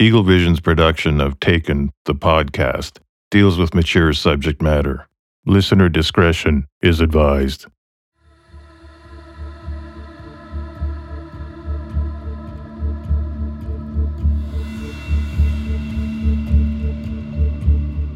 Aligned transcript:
Eagle 0.00 0.22
Vision's 0.22 0.60
production 0.60 1.20
of 1.20 1.40
Taken, 1.40 1.90
the 2.04 2.14
podcast, 2.14 3.00
deals 3.32 3.58
with 3.58 3.74
mature 3.74 4.12
subject 4.12 4.62
matter. 4.62 5.08
Listener 5.44 5.88
discretion 5.88 6.68
is 6.80 7.00
advised. 7.00 7.66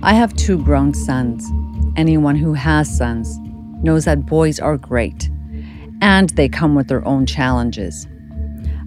I 0.04 0.14
have 0.14 0.36
two 0.36 0.62
grown 0.62 0.94
sons. 0.94 1.50
Anyone 1.96 2.36
who 2.36 2.52
has 2.52 2.96
sons 2.96 3.40
knows 3.82 4.04
that 4.04 4.24
boys 4.26 4.60
are 4.60 4.76
great, 4.76 5.28
and 6.00 6.30
they 6.30 6.48
come 6.48 6.76
with 6.76 6.86
their 6.86 7.04
own 7.04 7.26
challenges. 7.26 8.06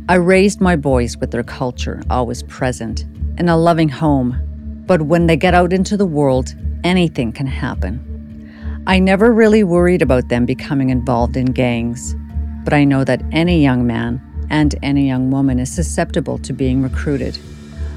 I 0.07 0.15
raised 0.15 0.61
my 0.61 0.75
boys 0.75 1.17
with 1.17 1.31
their 1.31 1.41
culture 1.41 1.99
always 2.11 2.43
present 2.43 3.05
in 3.39 3.49
a 3.49 3.57
loving 3.57 3.89
home, 3.89 4.83
but 4.85 5.01
when 5.01 5.25
they 5.25 5.35
get 5.35 5.55
out 5.55 5.73
into 5.73 5.97
the 5.97 6.05
world, 6.05 6.53
anything 6.83 7.31
can 7.31 7.47
happen. 7.47 8.83
I 8.85 8.99
never 8.99 9.33
really 9.33 9.63
worried 9.63 10.03
about 10.03 10.29
them 10.29 10.45
becoming 10.45 10.91
involved 10.91 11.35
in 11.35 11.47
gangs, 11.47 12.15
but 12.63 12.71
I 12.71 12.83
know 12.83 13.03
that 13.03 13.23
any 13.31 13.63
young 13.63 13.87
man 13.87 14.21
and 14.51 14.75
any 14.83 15.07
young 15.07 15.31
woman 15.31 15.57
is 15.57 15.71
susceptible 15.73 16.37
to 16.37 16.53
being 16.53 16.83
recruited. 16.83 17.39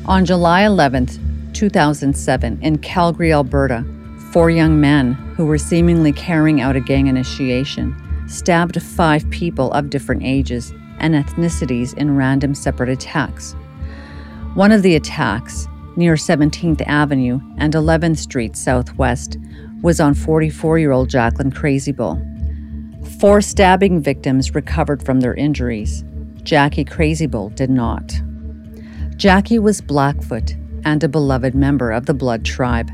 On 0.07 0.25
July 0.25 0.63
11th, 0.63 1.19
2007, 1.53 2.59
in 2.63 2.79
Calgary, 2.79 3.35
Alberta, 3.35 3.85
four 4.33 4.49
young 4.49 4.81
men 4.81 5.13
who 5.37 5.45
were 5.45 5.59
seemingly 5.59 6.13
carrying 6.13 6.63
out 6.63 6.75
a 6.75 6.81
gang 6.81 7.07
initiation 7.07 7.95
stabbed 8.29 8.81
five 8.81 9.29
people 9.29 9.71
of 9.73 9.91
different 9.91 10.23
ages 10.23 10.73
and 10.99 11.15
ethnicities 11.15 11.97
in 11.97 12.17
random 12.17 12.55
separate 12.55 12.89
attacks. 12.89 13.55
One 14.55 14.73
of 14.73 14.83
the 14.83 14.97
attacks, 14.97 15.69
near 15.97 16.15
17th 16.15 16.83
Avenue 16.87 17.41
and 17.59 17.75
11th 17.75 18.19
Street 18.19 18.57
Southwest, 18.57 19.37
was 19.83 20.01
on 20.01 20.15
44 20.15 20.79
year 20.79 20.93
old 20.93 21.09
Jacqueline 21.09 21.53
Crazybull. 21.53 22.25
Four 23.21 23.41
stabbing 23.41 24.01
victims 24.01 24.55
recovered 24.55 25.05
from 25.05 25.21
their 25.21 25.35
injuries. 25.35 26.05
Jackie 26.43 26.85
Crazybull 26.85 27.55
did 27.55 27.71
not. 27.71 28.21
Jackie 29.17 29.59
was 29.59 29.81
Blackfoot 29.81 30.55
and 30.85 31.03
a 31.03 31.09
beloved 31.09 31.55
member 31.55 31.91
of 31.91 32.07
the 32.07 32.15
Blood 32.15 32.45
tribe. 32.45 32.91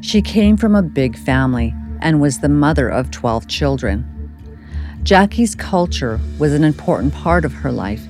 She 0.00 0.22
came 0.22 0.56
from 0.56 0.74
a 0.74 0.82
big 0.82 1.16
family 1.16 1.74
and 2.00 2.20
was 2.20 2.38
the 2.38 2.48
mother 2.48 2.88
of 2.88 3.10
12 3.10 3.46
children. 3.48 4.04
Jackie's 5.02 5.54
culture 5.54 6.20
was 6.38 6.52
an 6.52 6.64
important 6.64 7.14
part 7.14 7.44
of 7.44 7.52
her 7.52 7.72
life. 7.72 8.02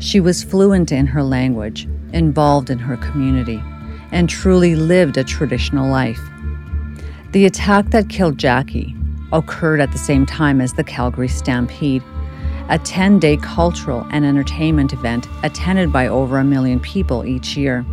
She 0.00 0.20
was 0.20 0.42
fluent 0.42 0.90
in 0.90 1.06
her 1.06 1.22
language, 1.22 1.86
involved 2.12 2.70
in 2.70 2.78
her 2.78 2.96
community, 2.96 3.62
and 4.10 4.28
truly 4.28 4.74
lived 4.74 5.16
a 5.16 5.24
traditional 5.24 5.88
life. 5.88 6.20
The 7.32 7.46
attack 7.46 7.90
that 7.90 8.08
killed 8.08 8.38
Jackie 8.38 8.96
occurred 9.32 9.80
at 9.80 9.92
the 9.92 9.98
same 9.98 10.26
time 10.26 10.60
as 10.60 10.72
the 10.72 10.82
Calgary 10.82 11.28
Stampede, 11.28 12.02
a 12.68 12.78
10 12.78 13.18
day 13.18 13.36
cultural 13.36 14.06
and 14.10 14.24
entertainment 14.24 14.92
event 14.92 15.28
attended 15.42 15.92
by 15.92 16.08
over 16.08 16.38
a 16.38 16.44
million 16.44 16.80
people 16.80 17.24
each 17.24 17.56
year. 17.56 17.84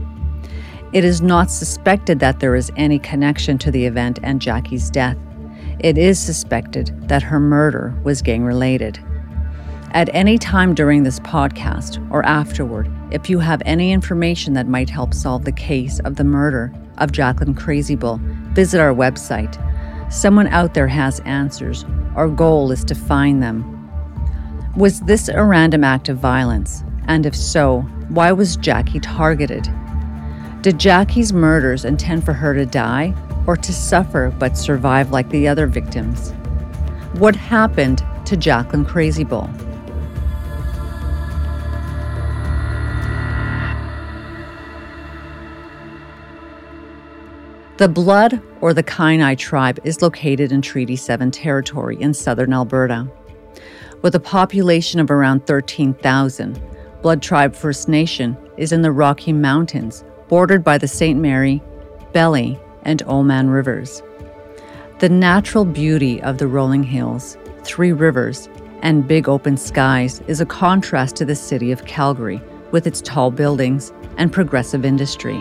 It 0.93 1.03
is 1.03 1.21
not 1.21 1.51
suspected 1.51 2.19
that 2.21 2.39
there 2.39 2.55
is 2.55 2.71
any 2.77 2.97
connection 2.97 3.57
to 3.59 3.71
the 3.71 3.85
event 3.85 4.19
and 4.23 4.41
Jackie's 4.41 4.89
death. 4.89 5.17
It 5.79 5.95
is 5.99 6.17
suspected 6.17 7.07
that 7.07 7.21
her 7.21 7.39
murder 7.39 7.93
was 8.03 8.23
gang 8.23 8.43
related. 8.43 8.99
At 9.91 10.09
any 10.11 10.39
time 10.39 10.73
during 10.73 11.03
this 11.03 11.19
podcast 11.19 12.05
or 12.11 12.25
afterward, 12.25 12.91
if 13.11 13.29
you 13.29 13.37
have 13.39 13.61
any 13.63 13.91
information 13.91 14.53
that 14.53 14.67
might 14.67 14.89
help 14.89 15.13
solve 15.13 15.45
the 15.45 15.51
case 15.51 15.99
of 15.99 16.15
the 16.15 16.23
murder 16.23 16.73
of 16.97 17.11
Jacqueline 17.11 17.53
Crazybull, 17.53 18.19
visit 18.53 18.79
our 18.79 18.93
website. 18.93 19.61
Someone 20.11 20.47
out 20.47 20.73
there 20.73 20.87
has 20.87 21.19
answers. 21.21 21.85
Our 22.15 22.27
goal 22.27 22.71
is 22.71 22.83
to 22.85 22.95
find 22.95 23.43
them. 23.43 23.73
Was 24.75 25.01
this 25.01 25.29
a 25.29 25.43
random 25.43 25.83
act 25.83 26.09
of 26.09 26.17
violence? 26.17 26.83
And 27.05 27.25
if 27.25 27.35
so, 27.35 27.81
why 28.09 28.31
was 28.31 28.57
Jackie 28.57 28.99
targeted? 28.99 29.69
Did 30.61 30.79
Jackie's 30.79 31.31
murders 31.31 31.85
intend 31.85 32.25
for 32.25 32.33
her 32.33 32.55
to 32.55 32.65
die 32.65 33.13
or 33.47 33.57
to 33.57 33.73
suffer 33.73 34.33
but 34.37 34.57
survive 34.57 35.11
like 35.11 35.29
the 35.29 35.47
other 35.47 35.65
victims? 35.65 36.31
What 37.13 37.35
happened 37.35 38.03
to 38.25 38.37
Jacqueline 38.37 38.85
Crazybull? 38.85 39.51
The 47.77 47.87
Blood 47.87 48.41
or 48.59 48.73
the 48.73 48.81
Kainai 48.83 49.37
tribe 49.37 49.79
is 49.83 50.01
located 50.01 50.51
in 50.51 50.63
Treaty 50.63 50.95
7 50.95 51.29
territory 51.29 51.95
in 52.01 52.13
southern 52.13 52.51
Alberta. 52.51 53.07
With 54.01 54.15
a 54.15 54.19
population 54.19 54.99
of 54.99 55.11
around 55.11 55.45
13,000, 55.45 56.59
Blood 57.03 57.21
Tribe 57.21 57.55
First 57.55 57.87
Nation 57.87 58.35
is 58.57 58.71
in 58.71 58.81
the 58.81 58.91
Rocky 58.91 59.31
Mountains 59.31 60.03
bordered 60.27 60.63
by 60.63 60.79
the 60.79 60.87
St. 60.87 61.19
Mary, 61.19 61.61
Belly, 62.13 62.59
and 62.87 63.05
Oldman 63.05 63.53
rivers. 63.53 64.01
The 64.97 65.09
natural 65.09 65.63
beauty 65.63 66.19
of 66.23 66.39
the 66.39 66.47
rolling 66.47 66.81
hills, 66.81 67.37
three 67.63 67.91
rivers, 67.91 68.49
and 68.81 69.07
big 69.07 69.29
open 69.29 69.57
skies 69.57 70.21
is 70.21 70.41
a 70.41 70.45
contrast 70.45 71.15
to 71.17 71.25
the 71.25 71.35
city 71.35 71.71
of 71.71 71.85
Calgary 71.85 72.41
with 72.71 72.87
its 72.87 73.01
tall 73.01 73.29
buildings 73.29 73.93
and 74.17 74.33
progressive 74.33 74.83
industry. 74.83 75.39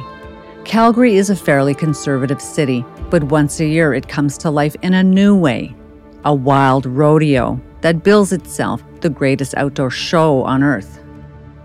Calgary 0.66 1.16
is 1.16 1.30
a 1.30 1.36
fairly 1.36 1.74
conservative 1.74 2.42
city, 2.42 2.84
but 3.08 3.22
once 3.24 3.58
a 3.60 3.66
year 3.66 3.94
it 3.94 4.08
comes 4.08 4.36
to 4.36 4.50
life 4.50 4.76
in 4.82 4.92
a 4.92 5.02
new 5.02 5.34
way 5.34 5.74
a 6.26 6.34
wild 6.34 6.84
rodeo 6.86 7.60
that 7.82 8.02
bills 8.02 8.32
itself 8.32 8.82
the 9.00 9.08
greatest 9.08 9.54
outdoor 9.56 9.90
show 9.90 10.42
on 10.42 10.60
earth. 10.60 11.00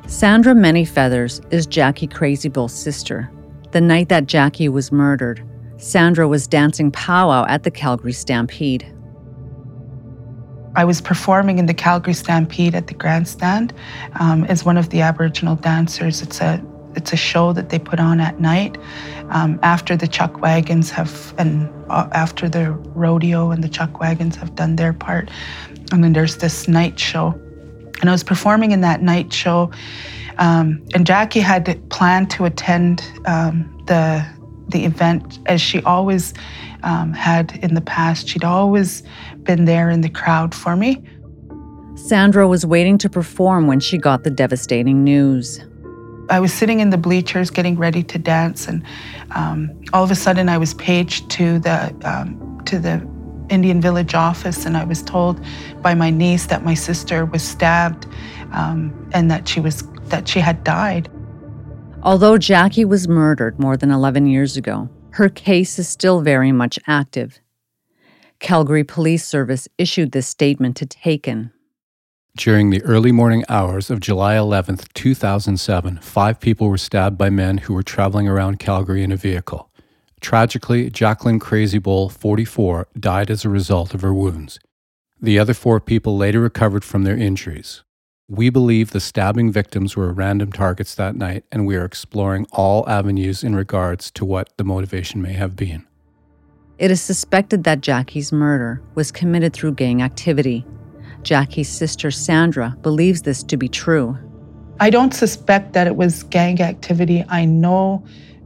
Sandra 0.06 0.54
Many 0.54 0.86
Feathers 0.86 1.42
is 1.50 1.66
Jackie 1.66 2.08
Crazybull's 2.08 2.72
sister. 2.72 3.32
The 3.72 3.82
night 3.82 4.10
that 4.10 4.28
Jackie 4.28 4.70
was 4.70 4.92
murdered, 4.92 5.44
Sandra 5.82 6.28
was 6.28 6.48
dancing 6.48 6.92
powwow 6.92 7.46
at 7.48 7.64
the 7.64 7.72
Calgary 7.72 8.14
Stampede. 8.14 8.86
I 10.76 10.86
was 10.86 11.02
performing 11.02 11.58
in 11.58 11.66
the 11.66 11.74
Calgary 11.74 12.14
Stampede 12.14 12.76
at 12.76 12.88
the 12.88 12.94
grandstand 12.94 13.74
um, 14.20 14.46
as 14.46 14.64
one 14.64 14.78
of 14.78 14.90
the 14.90 15.02
Aboriginal 15.02 15.56
dancers. 15.56 16.22
It's 16.22 16.40
a 16.40 16.64
it's 16.94 17.14
a 17.14 17.18
show 17.18 17.54
that 17.54 17.70
they 17.70 17.80
put 17.80 18.02
on 18.02 18.20
at 18.20 18.42
night 18.42 18.78
um, 19.30 19.58
after 19.64 19.96
the 19.96 20.08
chuck 20.08 20.42
wagons 20.42 20.92
have 20.92 21.34
and 21.38 21.70
uh, 21.90 22.08
after 22.12 22.50
the 22.50 22.72
rodeo 22.72 23.50
and 23.52 23.64
the 23.64 23.70
chuck 23.70 24.00
wagons 24.00 24.36
have 24.36 24.56
done 24.56 24.76
their 24.76 24.94
part, 24.94 25.32
and 25.92 26.04
then 26.04 26.14
there's 26.14 26.38
this 26.38 26.68
night 26.68 27.00
show 27.00 27.34
and 28.02 28.10
I 28.10 28.14
was 28.14 28.24
performing 28.24 28.72
in 28.72 28.82
that 28.82 29.02
night 29.02 29.32
show. 29.32 29.72
Um, 30.38 30.84
and 30.94 31.06
Jackie 31.06 31.40
had 31.40 31.90
planned 31.90 32.32
to 32.32 32.46
attend 32.46 33.04
um, 33.26 33.84
the 33.86 34.26
the 34.72 34.86
event 34.86 35.40
as 35.46 35.62
she 35.62 35.82
always 35.84 36.34
um, 36.84 37.14
had 37.14 37.58
in 37.62 37.76
the 37.76 37.82
past. 37.82 38.28
She'd 38.28 38.44
always 38.44 39.04
been 39.44 39.66
there 39.66 39.90
in 39.90 40.02
the 40.02 40.10
crowd 40.10 40.54
for 40.54 40.76
me. 40.76 41.04
Sandra 41.96 42.48
was 42.48 42.66
waiting 42.66 42.98
to 43.00 43.10
perform 43.10 43.68
when 43.68 43.80
she 43.80 43.98
got 43.98 44.24
the 44.24 44.32
devastating 44.32 45.04
news. 45.04 45.64
I 46.30 46.40
was 46.40 46.54
sitting 46.54 46.80
in 46.80 46.90
the 46.90 46.98
bleachers 46.98 47.50
getting 47.50 47.78
ready 47.78 48.04
to 48.04 48.18
dance, 48.18 48.68
and 48.68 48.84
um, 49.32 49.70
all 49.92 50.04
of 50.04 50.12
a 50.12 50.16
sudden 50.16 50.48
I 50.48 50.58
was 50.58 50.74
paged 50.74 51.30
to 51.32 51.60
the 51.60 51.94
um, 52.04 52.62
to 52.66 52.80
the 52.80 53.06
Indian 53.50 53.82
Village 53.82 54.16
office, 54.16 54.66
and 54.66 54.78
I 54.78 54.86
was 54.86 55.04
told 55.04 55.42
by 55.82 55.94
my 55.94 56.10
niece 56.10 56.48
that 56.48 56.64
my 56.64 56.74
sister 56.74 57.26
was 57.26 57.44
stabbed 57.44 58.08
um, 58.54 59.10
and 59.14 59.30
that 59.30 59.48
she 59.48 59.60
was 59.60 59.84
that 60.06 60.28
she 60.28 60.40
had 60.40 60.64
died. 60.64 61.10
Although 62.04 62.40
Jackie 62.40 62.86
was 62.86 63.08
murdered 63.08 63.60
more 63.60 63.78
than 63.78 63.92
11 63.92 64.26
years 64.26 64.58
ago, 64.58 64.90
her 65.12 65.30
case 65.30 65.78
is 65.78 65.88
still 65.88 66.22
very 66.22 66.52
much 66.52 66.80
active. 66.88 67.40
Calgary 68.40 68.84
Police 68.84 69.24
Service 69.24 69.68
issued 69.78 70.12
this 70.12 70.28
statement 70.28 70.76
to 70.78 70.88
Taken. 70.88 71.52
During 72.36 72.72
the 72.72 72.82
early 72.82 73.12
morning 73.12 73.44
hours 73.50 73.92
of 73.92 74.00
July 74.00 74.36
11, 74.36 74.80
2007, 74.96 76.00
five 76.00 76.40
people 76.40 76.70
were 76.70 76.78
stabbed 76.80 77.20
by 77.20 77.30
men 77.30 77.60
who 77.60 77.74
were 77.76 77.84
traveling 77.84 78.28
around 78.28 78.58
Calgary 78.58 79.04
in 79.04 79.12
a 79.12 79.18
vehicle. 79.18 79.70
Tragically, 80.22 80.90
Jacqueline 80.90 81.40
Crazybull, 81.40 82.12
44, 82.12 82.88
died 83.00 83.30
as 83.30 83.46
a 83.46 83.50
result 83.50 83.94
of 83.94 84.02
her 84.02 84.14
wounds. 84.14 84.60
The 85.22 85.38
other 85.38 85.54
four 85.54 85.80
people 85.80 86.18
later 86.18 86.40
recovered 86.40 86.84
from 86.84 87.04
their 87.04 87.18
injuries. 87.18 87.84
We 88.32 88.50
believe 88.50 88.92
the 88.92 89.02
stabbing 89.02 89.52
victims 89.52 89.98
were 89.98 90.14
random 90.14 90.54
targets 90.54 90.96
that 90.96 91.18
night, 91.18 91.44
and 91.52 91.68
we 91.68 91.76
are 91.76 91.84
exploring 91.84 92.48
all 92.54 92.88
avenues 92.88 93.44
in 93.44 93.56
regards 93.56 94.10
to 94.12 94.24
what 94.24 94.54
the 94.56 94.64
motivation 94.64 95.22
may 95.22 95.34
have 95.34 95.58
been. 95.58 95.86
It 96.78 96.92
is 96.92 97.02
suspected 97.02 97.66
that 97.66 97.82
Jackie's 97.82 98.32
murder 98.32 98.82
was 98.96 99.12
committed 99.12 99.52
through 99.52 99.74
gang 99.74 100.02
activity. 100.02 100.66
Jackie's 101.24 101.68
sister 101.68 102.10
Sandra 102.10 102.78
believes 102.82 103.24
this 103.24 103.44
to 103.44 103.58
be 103.58 103.68
true. 103.68 104.18
I 104.80 104.92
don't 104.92 105.14
suspect 105.14 105.74
that 105.74 105.86
it 105.86 105.98
was 105.98 106.24
gang 106.24 106.62
activity. 106.62 107.26
I 107.28 107.44
know 107.44 108.02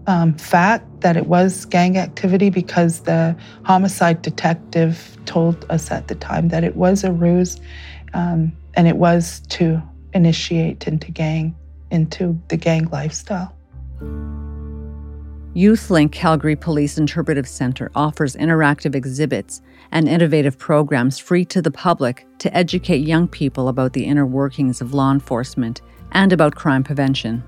um, 0.07 0.33
fact 0.33 1.01
that 1.01 1.15
it 1.15 1.27
was 1.27 1.63
gang 1.65 1.95
activity 1.99 2.49
because 2.49 3.01
the 3.01 3.37
homicide 3.65 4.23
detective 4.23 5.15
told 5.25 5.63
us 5.69 5.91
at 5.91 6.07
the 6.07 6.15
time 6.15 6.47
that 6.47 6.63
it 6.63 6.75
was 6.75 7.03
a 7.03 7.11
ruse 7.11 7.61
um, 8.15 8.51
and 8.75 8.87
it 8.87 8.97
was 8.97 9.41
to 9.49 9.81
initiate 10.13 10.87
into 10.87 11.11
gang, 11.11 11.55
into 11.91 12.39
the 12.47 12.57
gang 12.57 12.85
lifestyle. 12.85 13.55
YouthLink 15.55 16.11
Calgary 16.11 16.57
Police 16.57 16.97
Interpretive 16.97 17.47
Center 17.47 17.89
offers 17.95 18.35
interactive 18.35 18.93
exhibits 18.93 19.61
and 19.91 20.09
innovative 20.09 20.57
programs 20.57 21.17
free 21.17 21.45
to 21.45 21.61
the 21.61 21.71
public 21.71 22.27
to 22.39 22.53
educate 22.55 23.07
young 23.07 23.25
people 23.25 23.69
about 23.69 23.93
the 23.93 24.03
inner 24.03 24.25
workings 24.25 24.81
of 24.81 24.93
law 24.93 25.13
enforcement 25.13 25.81
and 26.11 26.33
about 26.33 26.55
crime 26.55 26.83
prevention. 26.83 27.41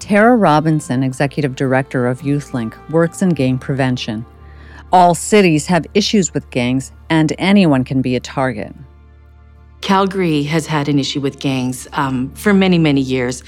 Tara 0.00 0.36
Robinson, 0.36 1.02
Executive 1.02 1.54
Director 1.54 2.06
of 2.06 2.20
YouthLink, 2.20 2.90
works 2.90 3.22
in 3.22 3.30
gang 3.30 3.58
prevention. 3.58 4.26
All 4.92 5.14
cities 5.14 5.66
have 5.66 5.86
issues 5.94 6.34
with 6.34 6.50
gangs, 6.50 6.92
and 7.08 7.32
anyone 7.38 7.84
can 7.84 8.02
be 8.02 8.16
a 8.16 8.20
target. 8.20 8.74
Calgary 9.90 10.44
has 10.44 10.66
had 10.66 10.88
an 10.88 11.00
issue 11.00 11.20
with 11.20 11.40
gangs 11.40 11.88
um, 11.94 12.32
for 12.36 12.54
many, 12.54 12.78
many 12.78 13.00
years, 13.00 13.42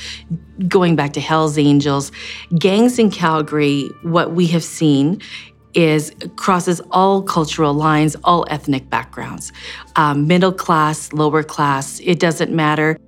going 0.66 0.96
back 0.96 1.12
to 1.12 1.20
Hell's 1.20 1.56
Angels. 1.56 2.10
Gangs 2.58 2.98
in 2.98 3.12
Calgary, 3.12 3.88
what 4.02 4.32
we 4.32 4.48
have 4.48 4.64
seen 4.64 5.22
is 5.74 6.12
crosses 6.34 6.80
all 6.90 7.22
cultural 7.22 7.72
lines, 7.72 8.16
all 8.24 8.44
ethnic 8.50 8.90
backgrounds, 8.90 9.52
um, 9.94 10.26
middle 10.26 10.50
class, 10.50 11.12
lower 11.12 11.44
class, 11.44 12.00
it 12.00 12.18
doesn't 12.18 12.50
matter. 12.50 12.98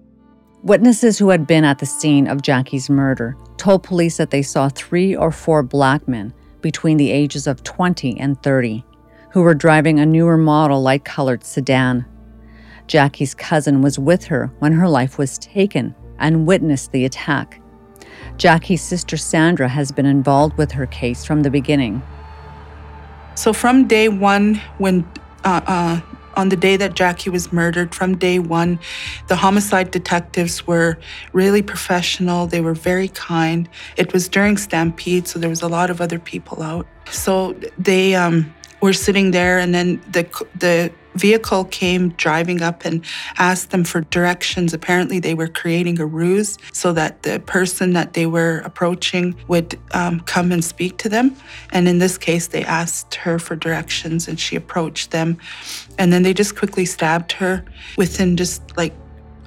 Witnesses 0.62 1.18
who 1.18 1.30
had 1.30 1.44
been 1.44 1.64
at 1.64 1.80
the 1.80 1.86
scene 1.86 2.28
of 2.28 2.40
Jackie's 2.40 2.88
murder 2.88 3.36
told 3.56 3.82
police 3.82 4.16
that 4.16 4.30
they 4.30 4.42
saw 4.42 4.68
three 4.68 5.16
or 5.16 5.32
four 5.32 5.64
black 5.64 6.06
men 6.06 6.32
between 6.60 6.98
the 6.98 7.10
ages 7.10 7.48
of 7.48 7.64
20 7.64 8.16
and 8.20 8.40
30 8.44 8.84
who 9.32 9.42
were 9.42 9.54
driving 9.54 9.98
a 9.98 10.06
newer 10.06 10.36
model 10.36 10.80
light 10.80 11.04
colored 11.04 11.42
sedan. 11.42 12.06
Jackie's 12.86 13.34
cousin 13.34 13.82
was 13.82 13.98
with 13.98 14.24
her 14.24 14.50
when 14.58 14.72
her 14.72 14.88
life 14.88 15.18
was 15.18 15.38
taken 15.38 15.94
and 16.18 16.46
witnessed 16.46 16.92
the 16.92 17.04
attack. 17.04 17.60
Jackie's 18.36 18.82
sister 18.82 19.16
Sandra 19.16 19.68
has 19.68 19.92
been 19.92 20.06
involved 20.06 20.56
with 20.56 20.72
her 20.72 20.86
case 20.86 21.24
from 21.24 21.42
the 21.42 21.50
beginning. 21.50 22.02
So, 23.34 23.52
from 23.52 23.86
day 23.86 24.08
one, 24.08 24.60
when 24.78 25.08
uh, 25.44 25.60
uh, 25.66 26.00
on 26.36 26.48
the 26.48 26.56
day 26.56 26.76
that 26.76 26.94
Jackie 26.94 27.30
was 27.30 27.52
murdered, 27.52 27.94
from 27.94 28.16
day 28.16 28.38
one, 28.38 28.78
the 29.28 29.36
homicide 29.36 29.90
detectives 29.90 30.66
were 30.66 30.98
really 31.32 31.62
professional. 31.62 32.46
They 32.46 32.60
were 32.60 32.74
very 32.74 33.08
kind. 33.08 33.68
It 33.96 34.12
was 34.12 34.28
during 34.28 34.56
Stampede, 34.56 35.28
so 35.28 35.38
there 35.38 35.50
was 35.50 35.62
a 35.62 35.68
lot 35.68 35.90
of 35.90 36.00
other 36.00 36.18
people 36.18 36.62
out. 36.62 36.86
So 37.10 37.54
they 37.78 38.14
um, 38.14 38.54
were 38.80 38.92
sitting 38.92 39.30
there, 39.30 39.58
and 39.58 39.74
then 39.74 40.00
the 40.10 40.24
the 40.58 40.92
vehicle 41.14 41.64
came 41.64 42.10
driving 42.10 42.62
up 42.62 42.84
and 42.84 43.04
asked 43.38 43.70
them 43.70 43.84
for 43.84 44.02
directions. 44.02 44.74
Apparently, 44.74 45.18
they 45.20 45.34
were 45.34 45.48
creating 45.48 46.00
a 46.00 46.06
ruse 46.06 46.58
so 46.72 46.92
that 46.92 47.22
the 47.22 47.40
person 47.40 47.92
that 47.92 48.12
they 48.14 48.26
were 48.26 48.58
approaching 48.64 49.34
would 49.48 49.78
um, 49.92 50.20
come 50.20 50.52
and 50.52 50.64
speak 50.64 50.98
to 50.98 51.08
them. 51.08 51.36
And 51.72 51.88
in 51.88 51.98
this 51.98 52.18
case, 52.18 52.48
they 52.48 52.64
asked 52.64 53.14
her 53.16 53.38
for 53.38 53.56
directions 53.56 54.28
and 54.28 54.38
she 54.38 54.56
approached 54.56 55.10
them. 55.10 55.38
And 55.98 56.12
then 56.12 56.22
they 56.22 56.34
just 56.34 56.56
quickly 56.56 56.84
stabbed 56.84 57.32
her. 57.32 57.64
Within 57.96 58.36
just 58.36 58.76
like 58.76 58.94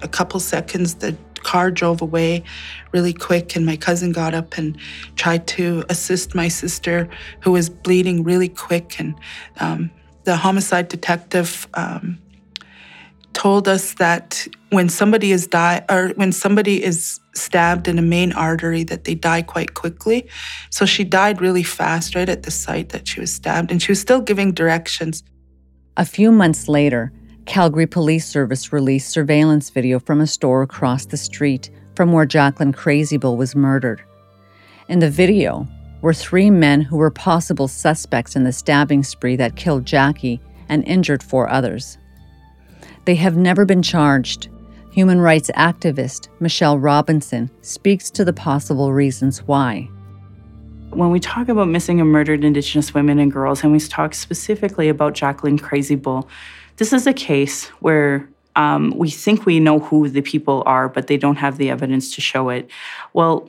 a 0.02 0.08
couple 0.08 0.40
seconds, 0.40 0.96
the 0.96 1.18
car 1.44 1.72
drove 1.72 2.02
away 2.02 2.44
really 2.92 3.14
quick 3.14 3.56
and 3.56 3.66
my 3.66 3.78
cousin 3.78 4.12
got 4.12 4.34
up 4.34 4.58
and 4.58 4.78
tried 5.16 5.48
to 5.48 5.84
assist 5.90 6.36
my 6.36 6.48
sister 6.48 7.08
who 7.42 7.52
was 7.52 7.70
bleeding 7.70 8.24
really 8.24 8.50
quick 8.50 9.00
and 9.00 9.16
um, 9.60 9.90
the 10.28 10.36
homicide 10.36 10.90
detective 10.90 11.70
um, 11.74 12.20
told 13.32 13.66
us 13.66 13.94
that 13.94 14.46
when 14.72 14.90
somebody 14.90 15.32
is 15.32 15.48
die 15.48 15.86
or 15.90 16.10
when 16.16 16.34
somebody 16.34 16.84
is 16.84 17.22
stabbed 17.34 17.88
in 17.88 17.98
a 17.98 18.02
main 18.02 18.34
artery 18.34 18.84
that 18.84 19.06
they 19.06 19.16
die 19.16 19.42
quite 19.42 19.74
quickly. 19.74 20.28
So 20.70 20.86
she 20.86 21.06
died 21.06 21.40
really 21.40 21.64
fast 21.64 22.14
right 22.14 22.28
at 22.28 22.44
the 22.44 22.52
site 22.52 22.90
that 22.90 23.08
she 23.08 23.22
was 23.22 23.32
stabbed 23.32 23.72
and 23.72 23.82
she 23.82 23.94
was 23.94 24.02
still 24.02 24.20
giving 24.20 24.52
directions. 24.52 25.24
A 25.96 26.04
few 26.04 26.30
months 26.30 26.68
later 26.68 27.14
calgary 27.46 27.88
police 27.88 28.28
service 28.28 28.74
released 28.74 29.10
surveillance 29.10 29.70
video 29.70 29.98
from 29.98 30.20
a 30.20 30.28
store 30.28 30.62
across 30.62 31.06
the 31.06 31.16
street 31.16 31.70
from 31.96 32.12
where 32.12 32.26
jacqueline 32.26 32.74
crazybull 32.74 33.38
was 33.38 33.56
murdered. 33.56 34.04
In 34.90 35.00
the 35.00 35.10
video 35.10 35.70
were 36.02 36.14
three 36.14 36.50
men 36.50 36.82
who 36.82 36.98
were 36.98 37.12
possible 37.12 37.68
suspects 37.68 38.36
in 38.36 38.44
the 38.44 38.52
stabbing 38.52 39.04
spree 39.04 39.36
that 39.36 39.56
killed 39.56 39.86
Jackie 39.86 40.40
and 40.70 40.84
injured 40.86 41.24
four 41.24 41.50
others. 41.50 41.98
They 43.06 43.16
have 43.16 43.38
never 43.38 43.66
been 43.66 43.82
charged. 43.82 44.50
Human 44.92 45.22
rights 45.22 45.50
activist 45.56 46.30
Michelle 46.40 46.78
Robinson 46.78 47.50
speaks 47.62 48.10
to 48.12 48.26
the 48.26 48.34
possible 48.34 48.94
reasons 48.94 49.40
why. 49.44 49.90
When 50.90 51.12
we 51.12 51.20
talk 51.20 51.50
about 51.50 51.68
missing 51.68 52.02
and 52.02 52.10
murdered 52.10 52.44
Indigenous 52.44 52.94
women 52.94 53.20
and 53.20 53.32
girls, 53.32 53.64
and 53.64 53.72
we 53.72 53.80
talk 53.80 54.14
specifically 54.14 54.90
about 54.90 55.14
Jacqueline 55.14 55.60
Crazy 55.60 55.96
Bull, 55.96 56.28
this 56.78 56.94
is 56.94 57.06
a 57.08 57.14
case 57.14 57.66
where 57.80 58.28
um, 58.56 58.92
we 58.96 59.10
think 59.10 59.46
we 59.46 59.60
know 59.60 59.80
who 59.80 60.10
the 60.10 60.22
people 60.22 60.64
are, 60.66 60.90
but 60.90 61.08
they 61.08 61.18
don't 61.18 61.36
have 61.36 61.58
the 61.58 61.70
evidence 61.70 62.16
to 62.16 62.22
show 62.22 62.50
it. 62.50 62.70
Well, 63.14 63.48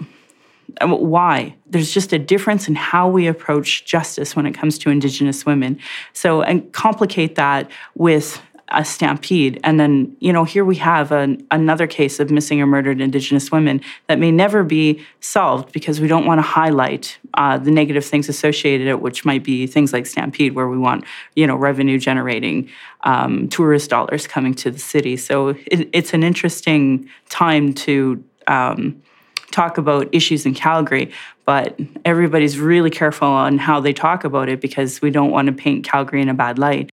why? 0.81 1.55
There's 1.67 1.93
just 1.93 2.13
a 2.13 2.19
difference 2.19 2.69
in 2.69 2.75
how 2.75 3.09
we 3.09 3.27
approach 3.27 3.85
justice 3.85 4.37
when 4.37 4.47
it 4.47 4.53
comes 4.53 4.79
to 4.79 4.91
Indigenous 4.91 5.47
women. 5.47 5.79
So, 6.13 6.43
and 6.43 6.73
complicate 6.73 7.35
that 7.37 7.71
with 7.95 8.41
a 8.71 8.85
stampede. 8.85 9.59
And 9.65 9.81
then, 9.81 10.15
you 10.21 10.33
know, 10.33 10.45
here 10.45 10.65
we 10.65 10.77
have 10.77 11.11
an, 11.11 11.47
another 11.51 11.87
case 11.87 12.21
of 12.21 12.31
missing 12.31 12.61
or 12.61 12.67
murdered 12.67 13.01
Indigenous 13.01 13.51
women 13.51 13.81
that 14.09 14.19
may 14.19 14.31
never 14.31 14.63
be 14.63 15.03
solved 15.21 15.73
because 15.73 16.01
we 16.01 16.09
don't 16.09 16.27
want 16.27 16.39
to 16.39 16.43
highlight 16.43 17.19
uh, 17.35 17.57
the 17.57 17.71
negative 17.71 18.05
things 18.05 18.29
associated, 18.29 18.87
it, 18.87 19.01
which 19.01 19.25
might 19.25 19.43
be 19.43 19.67
things 19.67 19.93
like 19.93 20.07
stampede, 20.07 20.55
where 20.55 20.69
we 20.69 20.77
want, 20.77 21.05
you 21.35 21.47
know, 21.47 21.57
revenue 21.57 21.99
generating 21.99 22.69
um, 23.05 23.49
tourist 23.49 23.89
dollars 23.89 24.27
coming 24.27 24.53
to 24.55 24.71
the 24.71 24.79
city. 24.79 25.17
So 25.17 25.49
it, 25.49 25.89
it's 25.93 26.13
an 26.13 26.23
interesting 26.23 27.09
time 27.31 27.73
to. 27.75 28.23
Um, 28.47 29.03
talk 29.51 29.79
about 29.79 30.09
issues 30.13 30.47
in 30.47 30.55
Calgary, 30.55 31.13
but 31.45 31.79
everybody's 32.05 32.59
really 32.59 32.91
careful 32.91 33.29
on 33.29 33.59
how 33.59 33.81
they 33.81 33.93
talk 33.93 34.25
about 34.25 34.49
it 34.49 34.61
because 34.61 35.01
we 35.01 35.11
don't 35.11 35.31
want 35.31 35.47
to 35.47 35.53
paint 35.53 35.85
Calgary 35.85 36.23
in 36.23 36.29
a 36.29 36.35
bad 36.35 36.59
light. 36.59 36.91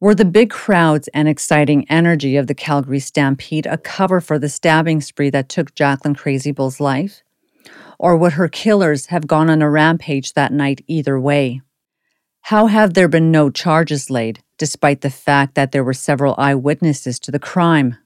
Were 0.00 0.14
the 0.14 0.24
big 0.24 0.50
crowds 0.50 1.08
and 1.14 1.28
exciting 1.28 1.88
energy 1.88 2.36
of 2.36 2.48
the 2.48 2.54
Calgary 2.54 2.98
Stampede 2.98 3.66
a 3.66 3.78
cover 3.78 4.20
for 4.20 4.36
the 4.36 4.48
stabbing 4.48 5.00
spree 5.00 5.30
that 5.30 5.48
took 5.48 5.74
Jacqueline 5.74 6.16
Crazybull's 6.16 6.80
life? 6.80 7.22
Or 8.00 8.16
would 8.16 8.32
her 8.32 8.48
killers 8.48 9.06
have 9.06 9.28
gone 9.28 9.48
on 9.48 9.62
a 9.62 9.70
rampage 9.70 10.32
that 10.32 10.52
night 10.52 10.82
either 10.88 11.20
way? 11.20 11.60
How 12.46 12.66
have 12.66 12.94
there 12.94 13.06
been 13.06 13.30
no 13.30 13.48
charges 13.48 14.10
laid, 14.10 14.42
despite 14.58 15.02
the 15.02 15.10
fact 15.10 15.54
that 15.54 15.70
there 15.70 15.84
were 15.84 15.94
several 15.94 16.34
eyewitnesses 16.36 17.20
to 17.20 17.30
the 17.30 17.38
crime? 17.38 17.96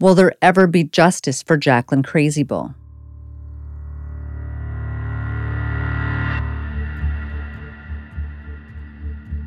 Will 0.00 0.14
there 0.14 0.32
ever 0.40 0.68
be 0.68 0.84
justice 0.84 1.42
for 1.42 1.56
Jacqueline 1.56 2.04
Crazybull? 2.04 2.72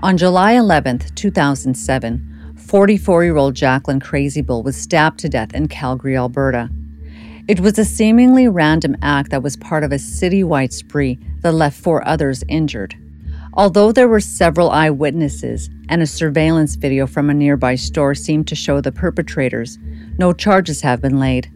On 0.01 0.17
July 0.17 0.51
11, 0.51 0.99
2007, 1.15 2.53
44 2.57 3.23
year 3.23 3.37
old 3.37 3.55
Jacqueline 3.55 4.01
Crazybull 4.01 4.61
was 4.61 4.75
stabbed 4.75 5.19
to 5.19 5.29
death 5.29 5.53
in 5.53 5.69
Calgary, 5.69 6.17
Alberta. 6.17 6.69
It 7.47 7.61
was 7.61 7.79
a 7.79 7.85
seemingly 7.85 8.49
random 8.49 8.97
act 9.01 9.31
that 9.31 9.43
was 9.43 9.55
part 9.55 9.85
of 9.85 9.93
a 9.93 9.95
citywide 9.95 10.73
spree 10.73 11.17
that 11.43 11.53
left 11.53 11.81
four 11.81 12.05
others 12.05 12.43
injured. 12.49 12.93
Although 13.53 13.93
there 13.93 14.07
were 14.09 14.19
several 14.19 14.69
eyewitnesses 14.69 15.69
and 15.87 16.01
a 16.01 16.07
surveillance 16.07 16.75
video 16.75 17.07
from 17.07 17.29
a 17.29 17.33
nearby 17.33 17.75
store 17.75 18.15
seemed 18.15 18.47
to 18.47 18.55
show 18.55 18.81
the 18.81 18.91
perpetrators, 18.91 19.77
no 20.17 20.33
charges 20.33 20.81
have 20.81 21.01
been 21.01 21.19
laid. 21.19 21.51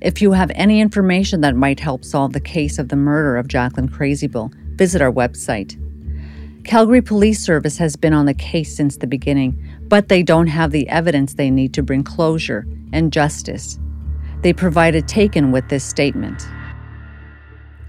If 0.00 0.20
you 0.20 0.32
have 0.32 0.50
any 0.54 0.80
information 0.80 1.40
that 1.40 1.56
might 1.56 1.80
help 1.80 2.04
solve 2.04 2.32
the 2.32 2.40
case 2.40 2.78
of 2.78 2.88
the 2.88 2.96
murder 2.96 3.36
of 3.36 3.48
Jacqueline 3.48 3.88
Crazybull, 3.88 4.54
visit 4.76 5.00
our 5.00 5.12
website. 5.12 5.76
Calgary 6.64 7.00
Police 7.00 7.40
Service 7.40 7.78
has 7.78 7.96
been 7.96 8.12
on 8.12 8.26
the 8.26 8.34
case 8.34 8.76
since 8.76 8.96
the 8.96 9.06
beginning, 9.06 9.56
but 9.88 10.08
they 10.08 10.22
don't 10.22 10.48
have 10.48 10.72
the 10.72 10.88
evidence 10.88 11.34
they 11.34 11.50
need 11.50 11.72
to 11.74 11.82
bring 11.82 12.02
closure 12.02 12.66
and 12.92 13.12
justice. 13.12 13.78
They 14.42 14.52
provided 14.52 15.08
taken 15.08 15.52
with 15.52 15.68
this 15.68 15.84
statement. 15.84 16.46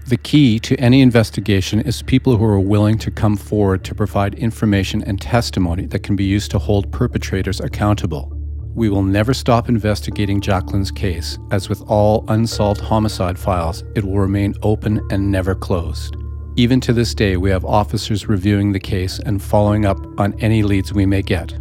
The 0.06 0.16
key 0.16 0.58
to 0.60 0.76
any 0.76 1.02
investigation 1.02 1.80
is 1.80 2.02
people 2.02 2.36
who 2.36 2.44
are 2.44 2.60
willing 2.60 2.98
to 2.98 3.10
come 3.10 3.36
forward 3.36 3.84
to 3.84 3.94
provide 3.94 4.34
information 4.36 5.02
and 5.02 5.20
testimony 5.20 5.86
that 5.86 6.02
can 6.02 6.16
be 6.16 6.24
used 6.24 6.50
to 6.52 6.58
hold 6.58 6.90
perpetrators 6.90 7.60
accountable. 7.60 8.37
We 8.78 8.90
will 8.90 9.02
never 9.02 9.34
stop 9.34 9.68
investigating 9.68 10.40
Jacqueline's 10.40 10.92
case, 10.92 11.36
as 11.50 11.68
with 11.68 11.82
all 11.88 12.24
unsolved 12.28 12.80
homicide 12.80 13.36
files, 13.36 13.82
it 13.96 14.04
will 14.04 14.20
remain 14.20 14.54
open 14.62 15.04
and 15.10 15.32
never 15.32 15.56
closed. 15.56 16.14
Even 16.54 16.80
to 16.82 16.92
this 16.92 17.12
day, 17.12 17.36
we 17.36 17.50
have 17.50 17.64
officers 17.64 18.28
reviewing 18.28 18.70
the 18.70 18.78
case 18.78 19.18
and 19.18 19.42
following 19.42 19.84
up 19.84 19.98
on 20.20 20.32
any 20.38 20.62
leads 20.62 20.92
we 20.92 21.06
may 21.06 21.22
get. 21.22 21.58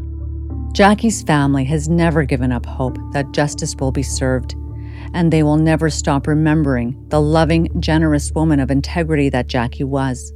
Jackie's 0.74 1.24
family 1.24 1.64
has 1.64 1.90
never 1.90 2.24
given 2.24 2.52
up 2.52 2.68
hope 2.68 3.00
that 3.14 3.32
justice 3.32 3.76
will 3.80 3.92
be 3.92 4.04
served, 4.04 4.54
and 5.16 5.34
they 5.34 5.42
will 5.42 5.58
never 5.58 5.90
stop 5.90 6.28
remembering 6.28 7.04
the 7.08 7.20
loving, 7.20 7.68
generous 7.82 8.32
woman 8.34 8.60
of 8.60 8.70
integrity 8.70 9.28
that 9.30 9.48
Jackie 9.48 9.84
was. 9.84 10.34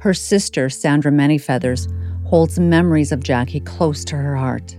Her 0.00 0.12
sister, 0.12 0.70
Sandra 0.70 1.12
Manyfeathers, 1.12 1.86
holds 2.24 2.58
memories 2.58 3.12
of 3.12 3.22
Jackie 3.22 3.60
close 3.60 4.04
to 4.06 4.16
her 4.16 4.34
heart. 4.34 4.76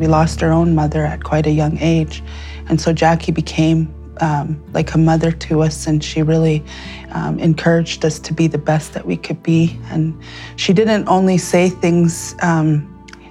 We 0.00 0.08
lost 0.08 0.42
our 0.42 0.50
own 0.50 0.74
mother 0.74 1.04
at 1.04 1.22
quite 1.22 1.46
a 1.46 1.50
young 1.50 1.78
age, 1.78 2.22
and 2.68 2.80
so 2.80 2.92
Jackie 2.92 3.32
became 3.32 3.94
um, 4.20 4.60
like 4.72 4.94
a 4.94 4.98
mother 4.98 5.30
to 5.30 5.62
us, 5.62 5.86
and 5.86 6.02
she 6.02 6.22
really 6.22 6.64
um, 7.12 7.38
encouraged 7.38 8.04
us 8.04 8.18
to 8.20 8.32
be 8.32 8.48
the 8.48 8.58
best 8.58 8.94
that 8.94 9.06
we 9.06 9.16
could 9.16 9.42
be. 9.42 9.78
And 9.90 10.20
she 10.56 10.72
didn't 10.72 11.06
only 11.08 11.38
say 11.38 11.68
things 11.68 12.34
um, 12.42 12.86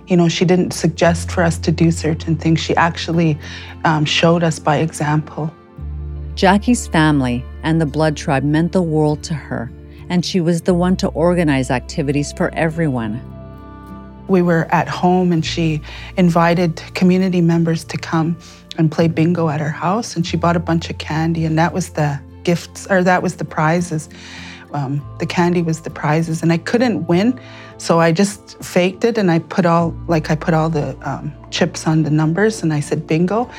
you 0.10 0.18
know, 0.18 0.28
she 0.28 0.44
didn't 0.44 0.72
suggest 0.72 1.32
for 1.32 1.44
us 1.44 1.60
to 1.60 1.72
do 1.72 1.92
certain 1.92 2.36
things. 2.36 2.60
She 2.60 2.76
actually 2.76 3.38
um, 3.86 4.06
showed 4.06 4.44
us 4.44 4.58
by 4.58 4.78
example. 4.78 5.54
Jackie's 6.34 6.88
family 6.88 7.46
and 7.64 7.80
the 7.80 7.86
blood 7.86 8.18
tribe 8.18 8.44
meant 8.44 8.72
the 8.72 8.82
world 8.82 9.24
to 9.24 9.34
her, 9.36 9.72
and 10.10 10.26
she 10.26 10.42
was 10.42 10.62
the 10.62 10.74
one 10.74 10.96
to 10.98 11.08
organize 11.10 11.70
activities 11.70 12.34
for 12.34 12.52
everyone. 12.56 13.22
We 14.30 14.42
were 14.42 14.68
at 14.72 14.88
home, 14.88 15.32
and 15.32 15.46
she 15.46 15.82
invited 16.16 16.82
community 16.94 17.42
members 17.42 17.84
to 17.86 17.98
come 17.98 18.38
and 18.78 18.92
play 18.92 19.08
bingo 19.08 19.50
at 19.50 19.60
her 19.60 19.72
house, 19.72 20.16
and 20.16 20.26
she 20.26 20.38
bought 20.38 20.56
a 20.56 20.60
bunch 20.60 20.90
of 20.90 20.98
candy, 20.98 21.46
and 21.46 21.58
that 21.58 21.74
was 21.74 21.90
the 21.92 22.20
gifts, 22.44 22.88
or 22.90 23.04
that 23.04 23.22
was 23.24 23.36
the 23.36 23.46
prizes. 23.46 24.08
Um, 24.72 25.02
the 25.18 25.26
candy 25.26 25.64
was 25.64 25.82
the 25.82 25.90
prizes, 25.90 26.44
and 26.44 26.54
I 26.54 26.60
couldn't 26.60 27.08
win, 27.08 27.40
so 27.80 28.00
I 28.00 28.12
just 28.12 28.62
faked 28.62 29.04
it 29.06 29.18
and 29.18 29.32
I 29.32 29.40
put 29.40 29.66
all 29.66 29.96
like 30.08 30.30
I 30.30 30.36
put 30.36 30.54
all 30.54 30.70
the 30.70 30.98
um, 31.10 31.34
chips 31.50 31.88
on 31.88 32.04
the 32.04 32.10
numbers 32.10 32.62
and 32.62 32.74
I 32.74 32.82
said 32.82 33.08
bingo, 33.08 33.50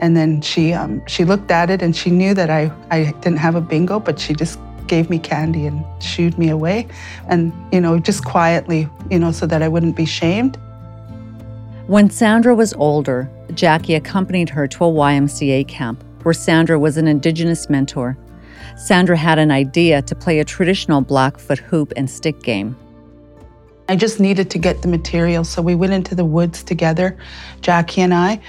and 0.00 0.16
then 0.16 0.40
she 0.42 0.72
um, 0.72 1.00
she 1.06 1.24
looked 1.24 1.50
at 1.50 1.70
it 1.70 1.80
and 1.80 1.94
she 1.96 2.10
knew 2.10 2.34
that 2.34 2.50
I 2.50 2.72
I 2.90 3.12
didn't 3.20 3.38
have 3.38 3.54
a 3.54 3.60
bingo, 3.60 4.00
but 4.00 4.18
she 4.18 4.34
just 4.34 4.58
gave 4.88 5.10
me 5.10 5.18
candy 5.18 5.66
and 5.66 5.84
shooed 6.02 6.38
me 6.38 6.48
away, 6.48 6.88
and 7.28 7.52
you 7.72 7.80
know 7.80 7.98
just 7.98 8.24
quietly, 8.24 8.88
you 9.10 9.18
know, 9.18 9.30
so 9.30 9.46
that 9.46 9.62
I 9.62 9.68
wouldn't 9.68 9.96
be 9.96 10.04
shamed. 10.04 10.58
When 11.86 12.10
Sandra 12.10 12.54
was 12.54 12.74
older, 12.74 13.30
Jackie 13.54 13.94
accompanied 13.94 14.50
her 14.50 14.66
to 14.68 14.84
a 14.84 14.88
YMCA 14.88 15.68
camp 15.68 16.04
where 16.22 16.34
Sandra 16.34 16.78
was 16.78 16.96
an 16.96 17.08
Indigenous 17.08 17.70
mentor. 17.70 18.18
Sandra 18.76 19.16
had 19.16 19.38
an 19.38 19.50
idea 19.50 20.02
to 20.02 20.14
play 20.14 20.38
a 20.38 20.44
traditional 20.44 21.00
Blackfoot 21.00 21.58
hoop 21.58 21.92
and 21.96 22.10
stick 22.10 22.42
game. 22.42 22.76
I 23.88 23.96
just 23.96 24.20
needed 24.20 24.50
to 24.50 24.58
get 24.58 24.82
the 24.82 24.88
material, 24.88 25.44
so 25.44 25.62
we 25.62 25.74
went 25.74 25.94
into 25.94 26.14
the 26.14 26.24
woods 26.24 26.62
together, 26.62 27.16
Jackie 27.62 28.02
and 28.02 28.12
I, 28.12 28.40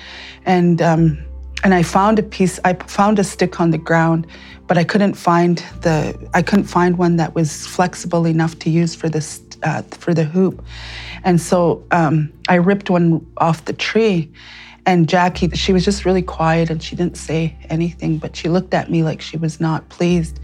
and 0.45 0.81
um, 0.81 1.17
and 1.63 1.73
I 1.73 1.83
found 1.83 2.19
a 2.19 2.23
piece. 2.23 2.59
I 2.63 2.73
found 2.73 3.19
a 3.19 3.23
stick 3.23 3.59
on 3.59 3.71
the 3.71 3.77
ground, 3.77 4.27
but 4.67 4.77
I 4.77 4.83
couldn't 4.83 5.15
find 5.15 5.57
the. 5.81 6.17
I 6.33 6.41
couldn't 6.41 6.65
find 6.65 6.97
one 6.97 7.17
that 7.17 7.35
was 7.35 7.67
flexible 7.67 8.25
enough 8.25 8.57
to 8.59 8.69
use 8.69 8.95
for 8.95 9.09
this 9.09 9.41
uh, 9.63 9.81
for 9.91 10.13
the 10.13 10.23
hoop, 10.23 10.63
and 11.23 11.39
so 11.41 11.83
um, 11.91 12.31
I 12.47 12.55
ripped 12.55 12.89
one 12.89 13.25
off 13.37 13.65
the 13.65 13.73
tree. 13.73 14.31
And 14.85 15.07
Jackie, 15.07 15.49
she 15.49 15.71
was 15.71 15.85
just 15.85 16.03
really 16.03 16.23
quiet 16.23 16.71
and 16.71 16.81
she 16.81 16.95
didn't 16.95 17.17
say 17.17 17.55
anything, 17.69 18.17
but 18.17 18.35
she 18.35 18.49
looked 18.49 18.73
at 18.73 18.89
me 18.89 19.03
like 19.03 19.21
she 19.21 19.37
was 19.37 19.59
not 19.59 19.87
pleased. 19.89 20.39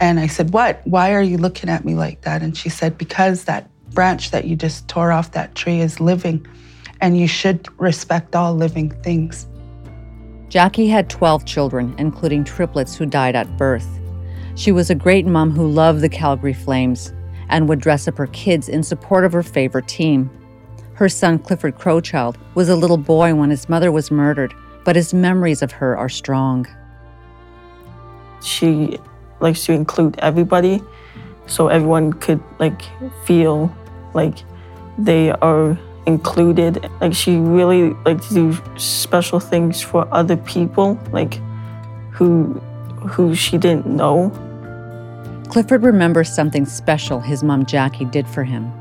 And 0.00 0.18
I 0.18 0.26
said, 0.26 0.52
What? 0.52 0.80
Why 0.84 1.12
are 1.12 1.22
you 1.22 1.36
looking 1.36 1.68
at 1.68 1.84
me 1.84 1.94
like 1.94 2.22
that? 2.22 2.40
And 2.40 2.56
she 2.56 2.68
said, 2.68 2.96
Because 2.96 3.44
that 3.44 3.68
branch 3.90 4.30
that 4.30 4.44
you 4.46 4.56
just 4.56 4.88
tore 4.88 5.12
off 5.12 5.32
that 5.32 5.54
tree 5.54 5.80
is 5.80 6.00
living, 6.00 6.46
and 7.00 7.18
you 7.18 7.26
should 7.26 7.68
respect 7.78 8.34
all 8.34 8.54
living 8.54 8.90
things. 9.02 9.46
Jackie 10.54 10.86
had 10.86 11.10
12 11.10 11.44
children, 11.44 11.96
including 11.98 12.44
triplets 12.44 12.94
who 12.94 13.06
died 13.06 13.34
at 13.34 13.56
birth. 13.56 13.88
She 14.54 14.70
was 14.70 14.88
a 14.88 14.94
great 14.94 15.26
mom 15.26 15.50
who 15.50 15.66
loved 15.66 16.00
the 16.00 16.08
Calgary 16.08 16.52
Flames 16.52 17.12
and 17.48 17.68
would 17.68 17.80
dress 17.80 18.06
up 18.06 18.16
her 18.18 18.28
kids 18.28 18.68
in 18.68 18.84
support 18.84 19.24
of 19.24 19.32
her 19.32 19.42
favorite 19.42 19.88
team. 19.88 20.30
Her 20.92 21.08
son, 21.08 21.40
Clifford 21.40 21.76
Crowchild, 21.76 22.36
was 22.54 22.68
a 22.68 22.76
little 22.76 22.96
boy 22.96 23.34
when 23.34 23.50
his 23.50 23.68
mother 23.68 23.90
was 23.90 24.12
murdered, 24.12 24.54
but 24.84 24.94
his 24.94 25.12
memories 25.12 25.60
of 25.60 25.72
her 25.72 25.98
are 25.98 26.08
strong. 26.08 26.68
She 28.40 29.00
likes 29.40 29.64
to 29.64 29.72
include 29.72 30.14
everybody 30.20 30.80
so 31.46 31.66
everyone 31.66 32.12
could 32.12 32.40
like 32.60 32.80
feel 33.24 33.76
like 34.14 34.44
they 34.98 35.32
are 35.32 35.76
included. 36.06 36.90
Like 37.00 37.14
she 37.14 37.36
really 37.36 37.90
like 38.04 38.20
to 38.28 38.34
do 38.34 38.58
special 38.76 39.40
things 39.40 39.80
for 39.80 40.08
other 40.12 40.36
people, 40.36 40.98
like 41.12 41.40
who 42.12 42.60
who 43.08 43.34
she 43.34 43.58
didn't 43.58 43.86
know. 43.86 44.30
Clifford 45.50 45.82
remembers 45.82 46.34
something 46.34 46.64
special 46.64 47.20
his 47.20 47.42
mom 47.42 47.66
Jackie 47.66 48.06
did 48.06 48.26
for 48.26 48.44
him. 48.44 48.72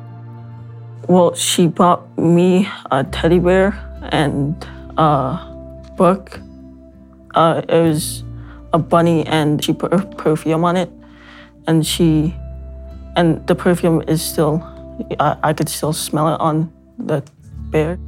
Well, 1.08 1.36
she 1.36 1.68
bought 1.68 2.18
me 2.18 2.70
a 2.90 3.04
teddy 3.04 3.40
bear 3.40 3.74
and 4.12 4.56
a 4.98 5.92
book. 5.98 6.40
Uh, 7.36 7.62
it 7.68 7.82
was 7.82 8.24
a 8.72 8.80
bunny, 8.80 9.26
and 9.26 9.64
she 9.64 9.74
put 9.74 9.92
perfume 10.18 10.64
on 10.64 10.78
it, 10.78 10.90
and 11.68 11.86
she, 11.86 12.36
and 13.16 13.46
the 13.48 13.56
perfume 13.56 14.02
is 14.08 14.22
still 14.22 14.64
I, 15.20 15.38
I 15.44 15.54
could 15.54 15.70
still 15.70 15.94
smell 15.94 16.34
it 16.34 16.40
on 16.40 16.72
the 17.08 17.24
bear. 17.70 18.00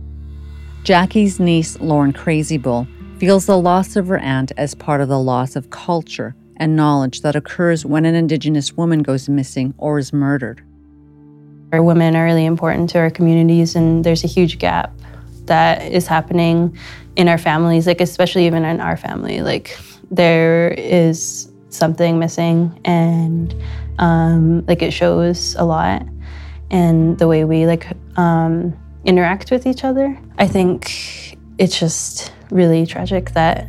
Jackie's 0.84 1.40
niece, 1.40 1.80
Lauren 1.80 2.14
Crazy 2.14 2.58
Bull, 2.58 2.88
feels 3.18 3.46
the 3.46 3.58
loss 3.58 3.96
of 3.96 4.08
her 4.08 4.18
aunt 4.20 4.52
as 4.58 4.76
part 4.76 5.02
of 5.02 5.10
the 5.10 5.20
loss 5.20 5.56
of 5.56 5.70
culture 5.70 6.36
and 6.58 6.76
knowledge 6.76 7.22
that 7.22 7.36
occurs 7.36 7.86
when 7.86 8.06
an 8.06 8.16
Indigenous 8.16 8.74
woman 8.74 9.02
goes 9.02 9.28
missing 9.28 9.74
or 9.78 9.98
is 9.98 10.14
murdered. 10.14 10.64
Our 11.74 11.84
women 11.84 12.16
are 12.16 12.26
really 12.26 12.46
important 12.46 12.90
to 12.92 13.00
our 13.00 13.10
communities, 13.10 13.76
and 13.76 14.04
there's 14.04 14.24
a 14.24 14.28
huge 14.28 14.60
gap 14.60 14.94
that 15.46 15.92
is 15.92 16.08
happening 16.08 16.78
in 17.16 17.28
our 17.28 17.38
families, 17.38 17.88
like 17.88 18.02
especially 18.02 18.46
even 18.46 18.64
in 18.64 18.80
our 18.80 18.96
family. 18.96 19.42
Like 19.42 19.78
there 20.12 20.70
is 20.70 21.52
something 21.70 22.20
missing, 22.20 22.80
and 22.86 23.54
um, 23.98 24.66
like 24.68 24.82
it 24.82 24.92
shows 24.92 25.56
a 25.56 25.66
lot 25.66 26.06
and 26.72 27.18
the 27.20 27.28
way 27.28 27.44
we 27.46 27.66
like 27.66 27.88
um, 28.18 28.78
interact 29.06 29.52
with 29.52 29.66
each 29.66 29.84
other. 29.84 30.18
I 30.38 30.48
think 30.48 31.38
it's 31.58 31.80
just 31.80 32.34
really 32.52 32.86
tragic 32.86 33.32
that 33.32 33.68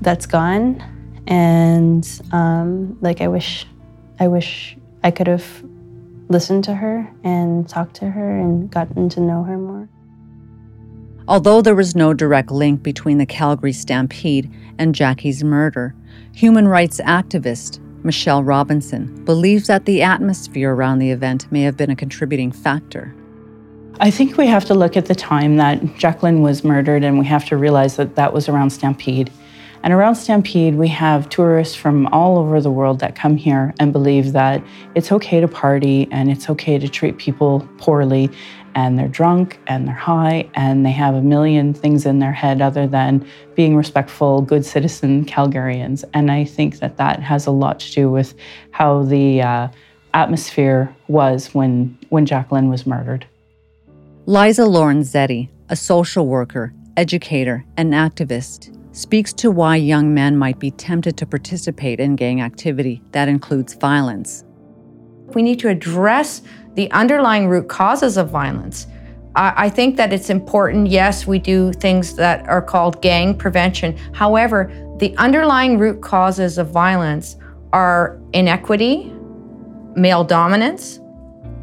that's 0.00 0.26
gone, 0.26 0.82
and 1.26 2.06
um, 2.32 2.98
like 3.00 3.20
I 3.20 3.28
wish, 3.28 3.66
I 4.20 4.28
wish 4.28 4.76
I 5.02 5.10
could 5.10 5.26
have 5.26 5.44
listened 6.28 6.64
to 6.64 6.74
her 6.74 7.10
and 7.22 7.68
talked 7.68 7.96
to 7.96 8.10
her 8.10 8.38
and 8.38 8.70
gotten 8.70 9.08
to 9.10 9.20
know 9.20 9.42
her 9.44 9.58
more. 9.58 9.88
Although 11.26 11.62
there 11.62 11.74
was 11.74 11.96
no 11.96 12.12
direct 12.12 12.50
link 12.50 12.82
between 12.82 13.16
the 13.16 13.26
Calgary 13.26 13.72
Stampede 13.72 14.52
and 14.78 14.94
Jackie's 14.94 15.42
murder, 15.42 15.94
human 16.34 16.68
rights 16.68 17.00
activist 17.00 17.80
Michelle 18.04 18.44
Robinson, 18.44 19.24
believes 19.24 19.66
that 19.66 19.86
the 19.86 20.02
atmosphere 20.02 20.74
around 20.74 20.98
the 20.98 21.10
event 21.10 21.50
may 21.50 21.62
have 21.62 21.76
been 21.76 21.90
a 21.90 21.96
contributing 21.96 22.52
factor. 22.52 23.14
I 24.00 24.10
think 24.10 24.36
we 24.36 24.48
have 24.48 24.64
to 24.64 24.74
look 24.74 24.96
at 24.96 25.06
the 25.06 25.14
time 25.14 25.56
that 25.58 25.96
Jacqueline 25.96 26.42
was 26.42 26.64
murdered 26.64 27.04
and 27.04 27.16
we 27.16 27.24
have 27.26 27.44
to 27.46 27.56
realize 27.56 27.94
that 27.94 28.16
that 28.16 28.32
was 28.32 28.48
around 28.48 28.70
Stampede. 28.70 29.30
And 29.84 29.92
around 29.92 30.16
Stampede, 30.16 30.74
we 30.74 30.88
have 30.88 31.28
tourists 31.28 31.76
from 31.76 32.08
all 32.08 32.36
over 32.36 32.60
the 32.60 32.72
world 32.72 32.98
that 33.00 33.14
come 33.14 33.36
here 33.36 33.72
and 33.78 33.92
believe 33.92 34.32
that 34.32 34.64
it's 34.96 35.12
okay 35.12 35.40
to 35.40 35.46
party 35.46 36.08
and 36.10 36.28
it's 36.28 36.50
okay 36.50 36.76
to 36.76 36.88
treat 36.88 37.18
people 37.18 37.68
poorly 37.78 38.30
and 38.74 38.98
they're 38.98 39.06
drunk 39.06 39.60
and 39.68 39.86
they're 39.86 39.94
high 39.94 40.48
and 40.54 40.84
they 40.84 40.90
have 40.90 41.14
a 41.14 41.22
million 41.22 41.72
things 41.72 42.04
in 42.04 42.18
their 42.18 42.32
head 42.32 42.60
other 42.60 42.88
than 42.88 43.24
being 43.54 43.76
respectful, 43.76 44.42
good 44.42 44.66
citizen 44.66 45.24
Calgarians. 45.24 46.02
And 46.14 46.32
I 46.32 46.44
think 46.44 46.80
that 46.80 46.96
that 46.96 47.20
has 47.22 47.46
a 47.46 47.52
lot 47.52 47.78
to 47.78 47.92
do 47.92 48.10
with 48.10 48.34
how 48.72 49.04
the 49.04 49.40
uh, 49.42 49.68
atmosphere 50.14 50.92
was 51.06 51.54
when, 51.54 51.96
when 52.08 52.26
Jacqueline 52.26 52.68
was 52.68 52.86
murdered. 52.86 53.24
Liza 54.26 54.62
Lorenzetti, 54.62 55.50
a 55.68 55.76
social 55.76 56.26
worker, 56.26 56.72
educator, 56.96 57.62
and 57.76 57.92
activist, 57.92 58.74
speaks 58.96 59.34
to 59.34 59.50
why 59.50 59.76
young 59.76 60.14
men 60.14 60.34
might 60.38 60.58
be 60.58 60.70
tempted 60.70 61.18
to 61.18 61.26
participate 61.26 62.00
in 62.00 62.16
gang 62.16 62.40
activity 62.40 63.02
that 63.12 63.28
includes 63.28 63.74
violence. 63.74 64.42
We 65.34 65.42
need 65.42 65.58
to 65.60 65.68
address 65.68 66.40
the 66.72 66.90
underlying 66.92 67.48
root 67.48 67.68
causes 67.68 68.16
of 68.16 68.30
violence. 68.30 68.86
I 69.36 69.68
think 69.68 69.98
that 69.98 70.10
it's 70.10 70.30
important. 70.30 70.86
Yes, 70.86 71.26
we 71.26 71.38
do 71.38 71.74
things 71.74 72.16
that 72.16 72.48
are 72.48 72.62
called 72.62 73.02
gang 73.02 73.36
prevention. 73.36 73.94
However, 74.14 74.72
the 75.00 75.14
underlying 75.18 75.76
root 75.76 76.00
causes 76.00 76.56
of 76.56 76.70
violence 76.70 77.36
are 77.74 78.18
inequity, 78.32 79.12
male 79.96 80.24
dominance, 80.24 80.98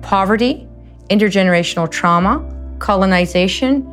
poverty, 0.03 0.67
intergenerational 1.09 1.89
trauma, 1.91 2.47
colonization, 2.81 3.83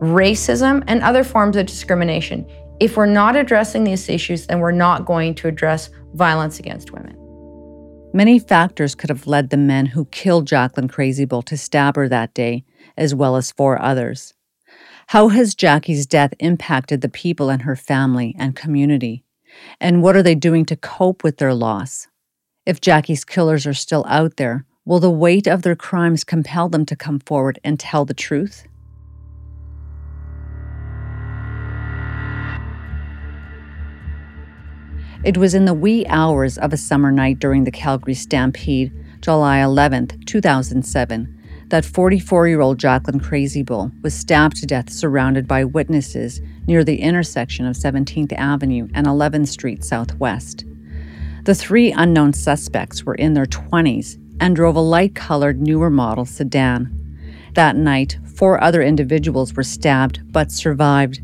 racism, 0.00 0.84
and 0.86 1.02
other 1.02 1.24
forms 1.24 1.56
of 1.56 1.66
discrimination. 1.66 2.46
If 2.78 2.96
we're 2.96 3.06
not 3.06 3.34
addressing 3.34 3.84
these 3.84 4.08
issues, 4.08 4.46
then 4.46 4.60
we're 4.60 4.70
not 4.70 5.06
going 5.06 5.34
to 5.36 5.48
address 5.48 5.90
violence 6.12 6.58
against 6.60 6.92
women. 6.92 7.16
Many 8.12 8.38
factors 8.38 8.94
could 8.94 9.10
have 9.10 9.26
led 9.26 9.50
the 9.50 9.56
men 9.56 9.86
who 9.86 10.04
killed 10.06 10.46
Jacqueline 10.46 10.88
Crazy 10.88 11.24
Bull 11.24 11.42
to 11.42 11.56
stab 11.56 11.96
her 11.96 12.08
that 12.08 12.34
day, 12.34 12.64
as 12.96 13.14
well 13.14 13.34
as 13.34 13.50
four 13.50 13.80
others. 13.80 14.34
How 15.08 15.28
has 15.28 15.54
Jackie's 15.54 16.06
death 16.06 16.32
impacted 16.38 17.00
the 17.00 17.08
people 17.08 17.50
in 17.50 17.60
her 17.60 17.74
family 17.74 18.36
and 18.38 18.54
community? 18.54 19.24
And 19.80 20.02
what 20.02 20.16
are 20.16 20.22
they 20.22 20.34
doing 20.34 20.64
to 20.66 20.76
cope 20.76 21.24
with 21.24 21.38
their 21.38 21.54
loss? 21.54 22.08
If 22.66 22.80
Jackie's 22.80 23.24
killers 23.24 23.66
are 23.66 23.74
still 23.74 24.04
out 24.08 24.36
there, 24.36 24.64
will 24.84 25.00
the 25.00 25.10
weight 25.10 25.46
of 25.46 25.62
their 25.62 25.76
crimes 25.76 26.24
compel 26.24 26.68
them 26.68 26.84
to 26.86 26.96
come 26.96 27.18
forward 27.20 27.58
and 27.64 27.80
tell 27.80 28.04
the 28.04 28.14
truth? 28.14 28.66
It 35.24 35.38
was 35.38 35.54
in 35.54 35.64
the 35.64 35.72
wee 35.72 36.04
hours 36.06 36.58
of 36.58 36.74
a 36.74 36.76
summer 36.76 37.10
night 37.10 37.38
during 37.38 37.64
the 37.64 37.70
Calgary 37.70 38.12
Stampede, 38.12 38.92
July 39.22 39.60
11, 39.60 40.24
2007, 40.26 41.42
that 41.68 41.86
44 41.86 42.48
year 42.48 42.60
old 42.60 42.78
Jacqueline 42.78 43.20
Crazy 43.20 43.62
Bull 43.62 43.90
was 44.02 44.12
stabbed 44.12 44.56
to 44.56 44.66
death 44.66 44.90
surrounded 44.90 45.48
by 45.48 45.64
witnesses 45.64 46.42
near 46.66 46.84
the 46.84 47.00
intersection 47.00 47.64
of 47.64 47.74
17th 47.74 48.34
Avenue 48.34 48.86
and 48.92 49.06
11th 49.06 49.48
Street 49.48 49.82
Southwest. 49.82 50.66
The 51.44 51.54
three 51.54 51.90
unknown 51.90 52.34
suspects 52.34 53.04
were 53.04 53.14
in 53.14 53.32
their 53.32 53.46
20s 53.46 54.18
and 54.40 54.56
drove 54.56 54.76
a 54.76 54.80
light 54.80 55.14
colored 55.14 55.60
newer 55.60 55.90
model 55.90 56.24
sedan. 56.24 56.90
That 57.54 57.76
night, 57.76 58.18
four 58.36 58.62
other 58.62 58.82
individuals 58.82 59.54
were 59.54 59.62
stabbed 59.62 60.20
but 60.32 60.50
survived 60.50 61.20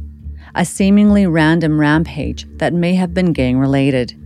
a 0.54 0.64
seemingly 0.64 1.26
random 1.26 1.78
rampage 1.78 2.46
that 2.58 2.74
may 2.74 2.94
have 2.94 3.14
been 3.14 3.32
gang 3.32 3.58
related. 3.58 4.16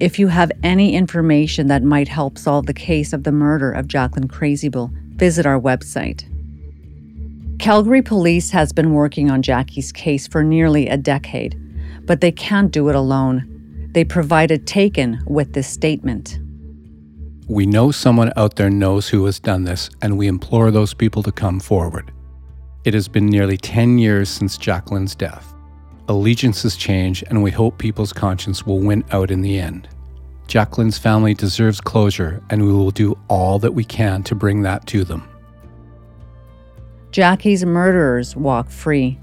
If 0.00 0.18
you 0.18 0.28
have 0.28 0.50
any 0.62 0.94
information 0.94 1.68
that 1.68 1.82
might 1.82 2.08
help 2.08 2.38
solve 2.38 2.66
the 2.66 2.74
case 2.74 3.12
of 3.12 3.24
the 3.24 3.32
murder 3.32 3.70
of 3.70 3.88
Jacqueline 3.88 4.28
Crazybull, 4.28 4.90
visit 5.16 5.46
our 5.46 5.60
website. 5.60 6.28
Calgary 7.58 8.02
Police 8.02 8.50
has 8.50 8.72
been 8.72 8.92
working 8.92 9.30
on 9.30 9.42
Jackie's 9.42 9.92
case 9.92 10.26
for 10.26 10.42
nearly 10.42 10.88
a 10.88 10.96
decade, 10.96 11.58
but 12.06 12.20
they 12.20 12.32
can't 12.32 12.72
do 12.72 12.88
it 12.88 12.96
alone. 12.96 13.88
They 13.92 14.04
provided 14.04 14.66
Taken 14.66 15.22
with 15.26 15.52
this 15.52 15.68
statement. 15.68 16.38
We 17.46 17.66
know 17.66 17.90
someone 17.90 18.32
out 18.36 18.56
there 18.56 18.70
knows 18.70 19.06
who 19.06 19.26
has 19.26 19.38
done 19.38 19.64
this, 19.64 19.90
and 20.00 20.16
we 20.16 20.28
implore 20.28 20.70
those 20.70 20.94
people 20.94 21.22
to 21.24 21.32
come 21.32 21.60
forward. 21.60 22.10
It 22.84 22.94
has 22.94 23.06
been 23.06 23.26
nearly 23.26 23.58
10 23.58 23.98
years 23.98 24.30
since 24.30 24.56
Jacqueline's 24.56 25.14
death. 25.14 25.54
Allegiances 26.08 26.74
change, 26.76 27.22
and 27.24 27.42
we 27.42 27.50
hope 27.50 27.76
people's 27.76 28.14
conscience 28.14 28.64
will 28.64 28.80
win 28.80 29.04
out 29.10 29.30
in 29.30 29.42
the 29.42 29.58
end. 29.58 29.88
Jacqueline's 30.46 30.96
family 30.96 31.34
deserves 31.34 31.82
closure, 31.82 32.42
and 32.48 32.64
we 32.64 32.72
will 32.72 32.90
do 32.90 33.18
all 33.28 33.58
that 33.58 33.72
we 33.72 33.84
can 33.84 34.22
to 34.22 34.34
bring 34.34 34.62
that 34.62 34.86
to 34.86 35.04
them. 35.04 35.28
Jackie's 37.10 37.64
murderers 37.64 38.34
walk 38.34 38.70
free, 38.70 39.18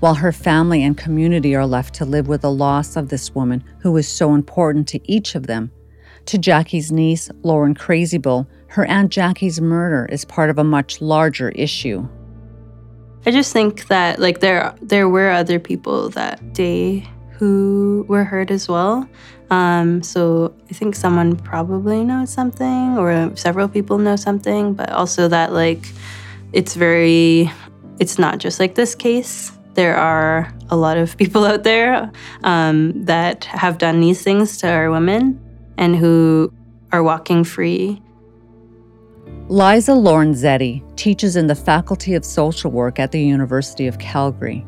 while 0.00 0.14
her 0.14 0.32
family 0.32 0.82
and 0.82 0.98
community 0.98 1.54
are 1.54 1.66
left 1.66 1.94
to 1.94 2.04
live 2.04 2.28
with 2.28 2.42
the 2.42 2.50
loss 2.50 2.94
of 2.96 3.08
this 3.08 3.34
woman 3.34 3.64
who 3.78 3.90
was 3.90 4.06
so 4.06 4.34
important 4.34 4.86
to 4.88 5.00
each 5.10 5.34
of 5.34 5.46
them. 5.46 5.70
To 6.26 6.38
Jackie's 6.38 6.90
niece, 6.90 7.30
Lauren 7.42 7.74
Crazybull, 7.74 8.46
her 8.68 8.84
Aunt 8.86 9.12
Jackie's 9.12 9.60
murder 9.60 10.06
is 10.10 10.24
part 10.24 10.50
of 10.50 10.58
a 10.58 10.64
much 10.64 11.00
larger 11.00 11.50
issue. 11.50 12.08
I 13.26 13.30
just 13.30 13.52
think 13.52 13.88
that 13.88 14.18
like 14.18 14.40
there 14.40 14.74
there 14.82 15.08
were 15.08 15.30
other 15.30 15.58
people 15.58 16.10
that 16.10 16.52
day 16.52 17.08
who 17.30 18.04
were 18.08 18.24
hurt 18.24 18.50
as 18.50 18.68
well. 18.68 19.08
Um, 19.50 20.02
so 20.02 20.54
I 20.70 20.74
think 20.74 20.94
someone 20.94 21.36
probably 21.36 22.04
knows 22.04 22.30
something, 22.30 22.96
or 22.98 23.34
several 23.36 23.68
people 23.68 23.98
know 23.98 24.16
something, 24.16 24.74
but 24.74 24.90
also 24.90 25.28
that 25.28 25.52
like 25.52 25.86
it's 26.52 26.74
very, 26.74 27.50
it's 27.98 28.18
not 28.18 28.38
just 28.38 28.60
like 28.60 28.74
this 28.74 28.94
case. 28.94 29.52
There 29.74 29.96
are 29.96 30.52
a 30.70 30.76
lot 30.76 30.96
of 30.96 31.16
people 31.18 31.44
out 31.44 31.64
there 31.64 32.10
um, 32.44 33.04
that 33.04 33.44
have 33.44 33.78
done 33.78 34.00
these 34.00 34.22
things 34.22 34.58
to 34.58 34.68
our 34.68 34.90
women 34.90 35.40
and 35.78 35.96
who 35.96 36.52
are 36.92 37.02
walking 37.02 37.44
free 37.44 38.00
Liza 39.48 39.92
Lorenzetti 39.92 40.82
teaches 40.96 41.36
in 41.36 41.48
the 41.48 41.54
Faculty 41.54 42.14
of 42.14 42.24
Social 42.24 42.70
Work 42.70 42.98
at 42.98 43.12
the 43.12 43.20
University 43.20 43.86
of 43.86 43.98
Calgary. 43.98 44.64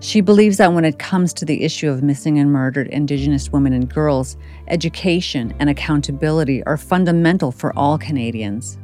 She 0.00 0.20
believes 0.20 0.58
that 0.58 0.72
when 0.74 0.84
it 0.84 0.98
comes 0.98 1.32
to 1.34 1.46
the 1.46 1.62
issue 1.62 1.88
of 1.88 2.02
missing 2.02 2.38
and 2.38 2.52
murdered 2.52 2.88
Indigenous 2.88 3.50
women 3.50 3.72
and 3.72 3.88
girls, 3.92 4.36
education 4.68 5.54
and 5.58 5.70
accountability 5.70 6.62
are 6.64 6.76
fundamental 6.76 7.50
for 7.50 7.76
all 7.78 7.96
Canadians. 7.96 8.76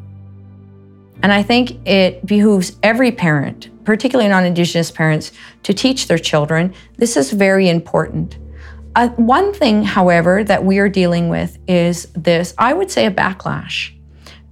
And 1.23 1.33
I 1.33 1.43
think 1.43 1.87
it 1.87 2.25
behooves 2.25 2.77
every 2.83 3.13
parent, 3.13 3.69
particularly 3.85 4.29
non 4.31 4.45
Indigenous 4.45 4.91
parents, 4.91 5.33
to 5.65 5.75
teach 5.75 6.07
their 6.07 6.19
children. 6.19 6.73
This 6.97 7.17
is 7.17 7.31
very 7.31 7.69
important. 7.69 8.39
Uh, 8.97 9.09
one 9.11 9.53
thing, 9.53 9.85
however, 9.85 10.43
that 10.43 10.65
we 10.65 10.79
are 10.79 10.89
dealing 10.89 11.29
with 11.29 11.59
is 11.69 12.07
this 12.15 12.55
I 12.57 12.73
would 12.73 12.91
say 12.91 13.05
a 13.05 13.11
backlash. 13.11 13.93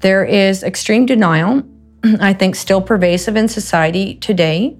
There 0.00 0.22
is 0.22 0.62
extreme 0.62 1.06
denial, 1.06 1.62
I 2.20 2.34
think, 2.34 2.54
still 2.54 2.82
pervasive 2.82 3.36
in 3.36 3.48
society 3.48 4.16
today 4.16 4.76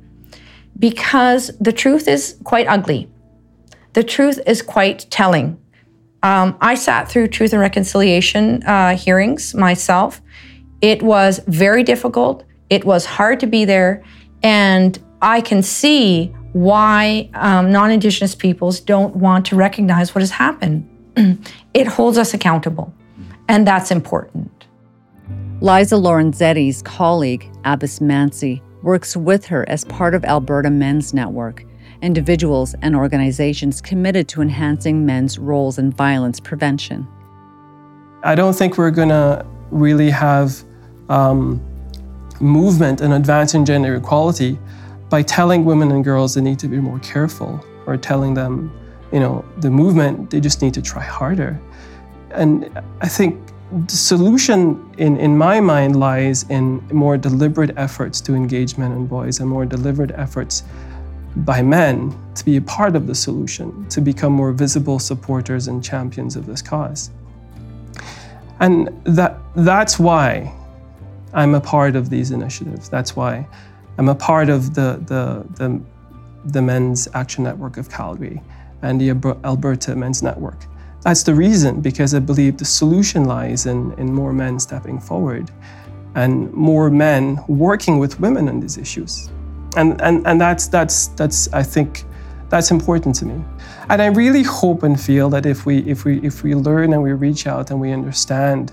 because 0.79 1.50
the 1.59 1.72
truth 1.72 2.09
is 2.09 2.37
quite 2.44 2.66
ugly. 2.66 3.11
The 3.94 4.05
truth 4.05 4.38
is 4.46 4.61
quite 4.61 5.07
telling. 5.11 5.59
Um, 6.22 6.59
I 6.61 6.74
sat 6.74 7.09
through 7.09 7.29
Truth 7.29 7.53
and 7.53 7.61
Reconciliation 7.61 8.62
uh, 8.64 8.96
hearings 8.96 9.55
myself. 9.55 10.20
It 10.83 11.03
was 11.03 11.40
very 11.46 11.83
difficult. 11.83 12.44
It 12.68 12.85
was 12.85 13.07
hard 13.07 13.40
to 13.40 13.46
be 13.46 13.64
there. 13.64 14.03
And 14.42 14.98
I 15.22 15.40
can 15.40 15.62
see 15.62 16.35
why 16.54 17.28
um, 17.34 17.72
non 17.72 17.90
Indigenous 17.90 18.34
peoples 18.34 18.80
don't 18.80 19.14
want 19.16 19.44
to 19.46 19.56
recognize 19.56 20.14
what 20.14 20.22
has 20.22 20.30
happened. 20.30 20.88
it 21.74 21.86
holds 21.86 22.16
us 22.16 22.32
accountable, 22.32 22.94
and 23.48 23.66
that's 23.66 23.90
important. 23.90 24.50
Liza 25.60 25.96
Lorenzetti's 25.96 26.80
colleague, 26.82 27.50
Abbas 27.64 27.98
Mansi, 27.98 28.62
works 28.82 29.16
with 29.16 29.44
her 29.46 29.68
as 29.68 29.84
part 29.86 30.14
of 30.14 30.24
Alberta 30.24 30.70
Men's 30.70 31.12
Network, 31.12 31.64
individuals 32.02 32.74
and 32.82 32.94
organizations 32.94 33.80
committed 33.80 34.28
to 34.28 34.40
enhancing 34.40 35.04
men's 35.04 35.38
roles 35.38 35.78
in 35.78 35.90
violence 35.90 36.38
prevention. 36.38 37.06
I 38.22 38.36
don't 38.36 38.54
think 38.54 38.78
we're 38.78 38.92
going 38.92 39.08
to 39.08 39.44
really 39.70 40.10
have 40.10 40.62
um, 41.08 41.60
movement 42.40 43.00
and 43.00 43.12
advance 43.12 43.54
in 43.54 43.64
gender 43.64 43.96
equality 43.96 44.58
by 45.08 45.22
telling 45.22 45.64
women 45.64 45.92
and 45.92 46.04
girls 46.04 46.34
they 46.34 46.40
need 46.40 46.58
to 46.58 46.68
be 46.68 46.78
more 46.78 46.98
careful 47.00 47.64
or 47.86 47.96
telling 47.96 48.34
them, 48.34 48.72
you 49.12 49.20
know, 49.20 49.44
the 49.58 49.70
movement, 49.70 50.30
they 50.30 50.40
just 50.40 50.62
need 50.62 50.74
to 50.74 50.82
try 50.82 51.02
harder. 51.02 51.60
And 52.30 52.70
I 53.00 53.08
think 53.08 53.40
the 53.86 53.96
solution, 53.96 54.92
in, 54.98 55.16
in 55.16 55.36
my 55.36 55.60
mind, 55.60 55.96
lies 55.96 56.44
in 56.50 56.86
more 56.92 57.16
deliberate 57.16 57.76
efforts 57.76 58.20
to 58.22 58.34
engage 58.34 58.78
men 58.78 58.92
and 58.92 59.08
boys 59.08 59.40
and 59.40 59.48
more 59.48 59.66
deliberate 59.66 60.12
efforts 60.12 60.62
by 61.36 61.62
men 61.62 62.16
to 62.34 62.44
be 62.44 62.56
a 62.56 62.60
part 62.60 62.94
of 62.94 63.06
the 63.06 63.14
solution, 63.14 63.88
to 63.88 64.00
become 64.00 64.32
more 64.32 64.52
visible 64.52 64.98
supporters 64.98 65.66
and 65.66 65.82
champions 65.82 66.36
of 66.36 66.46
this 66.46 66.62
cause. 66.62 67.10
And 68.60 68.88
that, 69.04 69.38
that's 69.56 69.98
why 69.98 70.54
I'm 71.32 71.54
a 71.54 71.60
part 71.60 71.96
of 71.96 72.10
these 72.10 72.30
initiatives. 72.30 72.88
That's 72.88 73.16
why 73.16 73.46
I'm 73.98 74.09
a 74.09 74.14
part 74.14 74.48
of 74.48 74.74
the, 74.74 75.00
the, 75.07 75.46
the, 75.54 75.80
the 76.46 76.62
Men's 76.62 77.09
Action 77.14 77.44
Network 77.44 77.76
of 77.76 77.88
Calgary 77.90 78.42
and 78.83 79.00
the 79.00 79.11
Alberta 79.44 79.94
Men's 79.94 80.22
Network. 80.22 80.66
That's 81.02 81.22
the 81.22 81.35
reason, 81.35 81.80
because 81.80 82.14
I 82.14 82.18
believe 82.18 82.57
the 82.57 82.64
solution 82.64 83.24
lies 83.26 83.66
in, 83.66 83.92
in 83.98 84.12
more 84.12 84.33
men 84.33 84.59
stepping 84.59 84.98
forward 85.00 85.50
and 86.14 86.52
more 86.52 86.90
men 86.90 87.38
working 87.46 87.98
with 87.98 88.18
women 88.20 88.48
on 88.48 88.61
these 88.61 88.78
issues. 88.78 89.30
And, 89.76 90.00
and, 90.00 90.26
and 90.26 90.40
that's, 90.40 90.68
that's, 90.68 91.09
that's, 91.09 91.52
I 91.52 91.62
think, 91.62 92.04
that's 92.48 92.70
important 92.70 93.16
to 93.16 93.26
me. 93.26 93.44
And 93.90 94.00
I 94.00 94.07
really 94.07 94.42
hope 94.42 94.83
and 94.83 95.00
feel 95.00 95.28
that 95.30 95.46
if 95.46 95.66
we, 95.66 95.78
if 95.80 96.04
we, 96.04 96.20
if 96.20 96.42
we 96.42 96.54
learn 96.54 96.92
and 96.92 97.02
we 97.02 97.12
reach 97.12 97.46
out 97.46 97.70
and 97.70 97.80
we 97.80 97.92
understand 97.92 98.72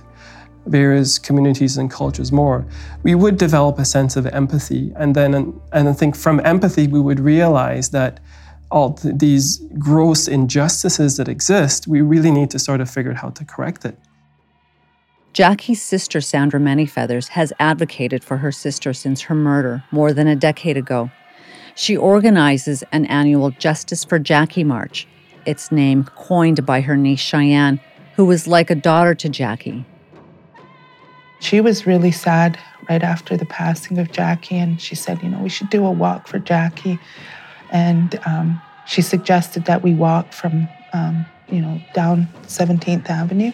various 0.66 1.20
communities 1.20 1.78
and 1.78 1.90
cultures 1.90 2.32
more, 2.32 2.66
we 3.04 3.16
would 3.16 3.38
develop 3.38 3.80
a 3.80 3.86
sense 3.86 4.16
of 4.16 4.26
empathy. 4.28 4.94
And 4.96 5.16
then, 5.16 5.60
and 5.72 5.90
I 5.90 5.94
think 5.94 6.16
from 6.16 6.40
empathy, 6.46 6.88
we 6.88 7.00
would 7.00 7.20
realize 7.20 7.90
that 7.90 8.20
all 8.70 8.94
th- 8.94 9.16
these 9.18 9.58
gross 9.78 10.28
injustices 10.28 11.18
that 11.18 11.28
exist, 11.28 11.88
we 11.88 12.02
really 12.02 12.32
need 12.32 12.50
to 12.52 12.60
sort 12.60 12.82
of 12.82 12.90
figure 12.90 13.12
out 13.12 13.18
how 13.18 13.30
to 13.30 13.46
correct 13.46 13.86
it. 13.86 13.98
Jackie's 15.34 15.82
sister, 15.82 16.20
Sandra 16.20 16.60
Manyfeathers, 16.60 17.30
has 17.30 17.54
advocated 17.60 18.24
for 18.24 18.38
her 18.38 18.52
sister 18.52 18.94
since 18.94 19.22
her 19.22 19.36
murder 19.36 19.84
more 19.92 20.12
than 20.12 20.28
a 20.28 20.36
decade 20.36 20.76
ago. 20.76 21.10
She 21.74 21.96
organizes 21.96 22.84
an 22.92 23.06
annual 23.06 23.52
Justice 23.52 24.04
for 24.04 24.20
Jackie 24.20 24.66
March, 24.66 25.08
its 25.46 25.72
name 25.72 26.04
coined 26.04 26.66
by 26.66 26.82
her 26.82 26.98
niece 26.98 27.22
Cheyenne, 27.22 27.80
who 28.16 28.26
was 28.26 28.46
like 28.46 28.70
a 28.70 28.76
daughter 28.76 29.16
to 29.16 29.30
Jackie. 29.30 29.86
She 31.42 31.60
was 31.60 31.88
really 31.88 32.12
sad 32.12 32.58
right 32.88 33.02
after 33.02 33.36
the 33.36 33.48
passing 33.48 33.98
of 33.98 34.12
Jackie, 34.12 34.58
and 34.58 34.80
she 34.80 34.96
said, 34.96 35.22
You 35.24 35.30
know, 35.30 35.40
we 35.40 35.50
should 35.50 35.72
do 35.72 35.86
a 35.86 35.92
walk 35.92 36.28
for 36.28 36.38
Jackie. 36.38 37.00
And 37.72 38.20
um, 38.26 38.62
she 38.86 39.02
suggested 39.02 39.66
that 39.66 39.82
we 39.82 39.94
walk 39.96 40.34
from, 40.34 40.70
um, 40.94 41.26
you 41.50 41.60
know, 41.60 41.82
down 41.94 42.28
17th 42.44 43.10
Avenue. 43.10 43.52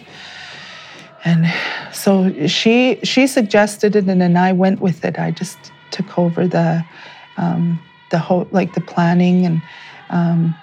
And 1.24 1.48
so 1.94 2.48
she 2.48 3.00
she 3.04 3.26
suggested 3.26 3.96
it, 3.96 4.08
and 4.08 4.22
then 4.22 4.38
I 4.38 4.52
went 4.52 4.82
with 4.82 5.04
it. 5.06 5.18
I 5.18 5.32
just 5.32 5.58
took 5.92 6.20
over 6.20 6.46
the 6.48 6.86
um, 7.38 7.80
the 8.12 8.20
whole 8.20 8.48
like 8.52 8.74
the 8.74 8.82
planning 8.82 9.46
and 9.46 9.62
um, 10.10 10.56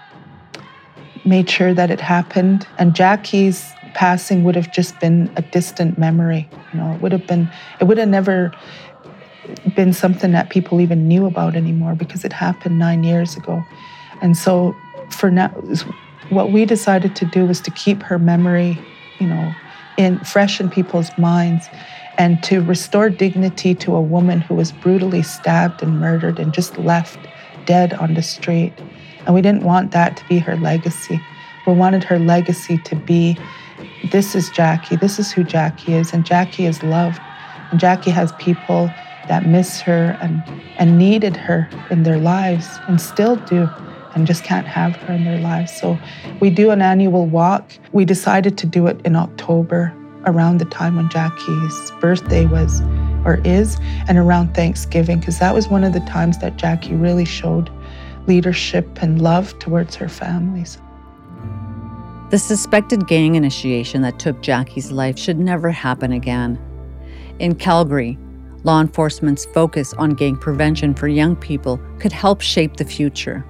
made 1.25 1.49
sure 1.49 1.73
that 1.75 1.91
it 1.91 2.01
happened. 2.01 2.67
And 2.79 2.95
Jackie's 2.95 3.73
passing 3.95 4.45
would 4.45 4.57
have 4.57 4.73
just 4.73 4.99
been 5.01 5.33
a 5.37 5.43
distant 5.43 5.99
memory. 5.99 6.49
You 6.73 6.81
know, 6.81 6.93
it 6.95 7.01
would 7.01 7.13
have 7.13 7.27
been 7.27 7.51
it 7.81 7.85
would 7.85 7.99
have 7.99 8.09
never 8.09 8.53
been 9.77 9.93
something 9.93 10.33
that 10.33 10.51
people 10.51 10.81
even 10.81 11.07
knew 11.07 11.27
about 11.27 11.55
anymore 11.55 11.95
because 11.95 12.25
it 12.25 12.33
happened 12.33 12.79
nine 12.79 13.03
years 13.05 13.37
ago. 13.37 13.63
And 14.23 14.37
so 14.37 14.75
for 15.11 15.31
now, 15.31 15.49
what 16.31 16.51
we 16.51 16.65
decided 16.65 17.15
to 17.17 17.25
do 17.27 17.45
was 17.47 17.61
to 17.63 17.71
keep 17.71 18.03
her 18.03 18.19
memory, 18.19 18.79
you 19.19 19.27
know, 19.27 19.53
in 19.97 20.19
fresh 20.21 20.61
in 20.61 20.71
people's 20.71 21.17
minds 21.19 21.69
and 22.17 22.43
to 22.45 22.61
restore 22.61 23.11
dignity 23.11 23.75
to 23.75 23.95
a 23.95 24.01
woman 24.01 24.41
who 24.41 24.55
was 24.55 24.73
brutally 24.73 25.23
stabbed 25.23 25.83
and 25.83 26.01
murdered 26.01 26.39
and 26.39 26.53
just 26.53 26.79
left 26.79 27.19
dead 27.67 27.93
on 27.95 28.15
the 28.15 28.23
street. 28.23 28.73
And 29.27 29.35
we 29.35 29.43
didn't 29.43 29.65
want 29.65 29.91
that 29.93 30.17
to 30.19 30.25
be 30.29 30.39
her 30.39 30.57
legacy. 30.57 31.21
We 31.67 31.73
wanted 31.73 32.05
her 32.05 32.19
legacy 32.19 32.79
to 32.79 32.97
be 32.97 33.39
this 34.11 34.35
is 34.35 34.51
Jackie, 34.51 34.97
this 34.97 35.19
is 35.19 35.33
who 35.33 35.45
Jackie 35.45 35.95
is, 35.95 36.13
and 36.13 36.25
Jackie 36.25 36.67
is 36.67 36.83
loved. 36.83 37.21
And 37.71 37.81
Jackie 37.81 38.11
has 38.11 38.33
people 38.33 38.87
that 39.29 39.47
miss 39.47 39.81
her 39.81 40.19
and, 40.21 40.43
and 40.79 40.99
needed 40.99 41.37
her 41.37 41.69
in 41.91 42.03
their 42.03 42.19
lives 42.19 42.69
and 42.89 43.01
still 43.01 43.37
do 43.37 43.69
and 44.15 44.27
just 44.27 44.45
can't 44.45 44.67
have 44.67 44.97
her 44.97 45.15
in 45.15 45.25
their 45.25 45.41
lives. 45.41 45.73
So 45.73 45.99
we 46.41 46.51
do 46.51 46.71
an 46.71 46.83
annual 46.83 47.27
walk. 47.27 47.73
We 47.93 48.05
decided 48.05 48.57
to 48.59 48.67
do 48.67 48.87
it 48.87 49.01
in 49.05 49.17
October 49.17 49.93
around 50.27 50.59
the 50.59 50.65
time 50.67 50.97
when 50.97 51.09
Jackie's 51.11 51.91
birthday 52.01 52.47
was 52.47 52.81
or 53.25 53.41
is 53.45 53.79
and 54.09 54.19
around 54.19 54.55
Thanksgiving 54.55 55.19
because 55.19 55.39
that 55.39 55.55
was 55.55 55.69
one 55.69 55.85
of 55.85 55.93
the 55.93 56.01
times 56.01 56.39
that 56.39 56.57
Jackie 56.57 56.95
really 56.95 57.25
showed 57.25 57.71
leadership 58.27 59.03
and 59.03 59.21
love 59.21 59.59
towards 59.59 59.97
her 59.97 60.09
families. 60.09 60.79
The 62.35 62.38
suspected 62.38 63.07
gang 63.07 63.37
initiation 63.37 64.03
that 64.03 64.18
took 64.18 64.42
Jackie's 64.42 64.90
life 64.90 65.16
should 65.16 65.38
never 65.38 65.70
happen 65.70 66.11
again. 66.11 66.59
In 67.38 67.55
Calgary, 67.55 68.18
law 68.64 68.81
enforcement's 68.81 69.44
focus 69.44 69.94
on 69.99 70.14
gang 70.14 70.37
prevention 70.37 70.94
for 70.94 71.07
young 71.07 71.37
people 71.37 71.81
could 72.01 72.11
help 72.11 72.40
shape 72.40 72.77
the 72.77 72.85
future. 72.85 73.44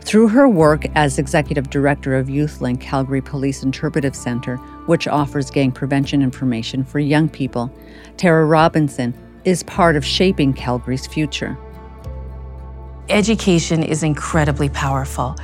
Through 0.00 0.28
her 0.28 0.48
work 0.48 0.86
as 0.94 1.18
executive 1.18 1.68
director 1.68 2.16
of 2.16 2.28
YouthLink 2.28 2.80
Calgary 2.80 3.20
Police 3.20 3.62
Interpretive 3.62 4.16
Center, 4.16 4.56
which 4.86 5.06
offers 5.06 5.50
gang 5.50 5.70
prevention 5.70 6.22
information 6.22 6.84
for 6.84 7.00
young 7.00 7.28
people, 7.28 7.70
Tara 8.16 8.46
Robinson 8.46 9.12
is 9.44 9.62
part 9.62 9.94
of 9.94 10.06
shaping 10.06 10.54
Calgary's 10.54 11.06
future. 11.06 11.58
Education 13.10 13.82
is 13.82 14.02
incredibly 14.02 14.70
powerful. 14.70 15.36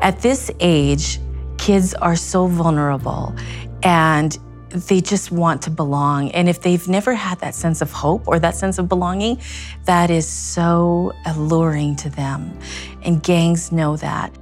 At 0.00 0.20
this 0.20 0.50
age, 0.60 1.18
kids 1.58 1.94
are 1.94 2.16
so 2.16 2.46
vulnerable 2.46 3.34
and 3.82 4.38
they 4.70 5.00
just 5.00 5.30
want 5.30 5.62
to 5.62 5.70
belong. 5.70 6.30
And 6.32 6.48
if 6.48 6.60
they've 6.60 6.86
never 6.88 7.14
had 7.14 7.38
that 7.40 7.54
sense 7.54 7.80
of 7.80 7.92
hope 7.92 8.26
or 8.26 8.38
that 8.38 8.54
sense 8.54 8.78
of 8.78 8.88
belonging, 8.88 9.40
that 9.84 10.10
is 10.10 10.26
so 10.26 11.12
alluring 11.24 11.96
to 11.96 12.10
them. 12.10 12.58
And 13.02 13.22
gangs 13.22 13.72
know 13.72 13.96
that. 13.96 14.36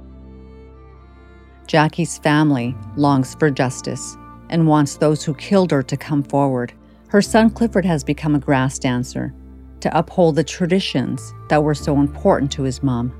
Jackie's 1.67 2.17
family 2.17 2.75
longs 2.95 3.35
for 3.35 3.49
justice 3.49 4.17
and 4.49 4.67
wants 4.67 4.97
those 4.97 5.23
who 5.23 5.33
killed 5.33 5.71
her 5.71 5.83
to 5.83 5.97
come 5.97 6.23
forward. 6.23 6.73
Her 7.07 7.21
son 7.21 7.49
Clifford 7.49 7.85
has 7.85 8.03
become 8.03 8.35
a 8.35 8.39
grass 8.39 8.77
dancer 8.77 9.33
to 9.81 9.97
uphold 9.97 10.35
the 10.35 10.43
traditions 10.43 11.33
that 11.49 11.63
were 11.63 11.75
so 11.75 11.99
important 11.99 12.51
to 12.53 12.63
his 12.63 12.83
mom. 12.83 13.13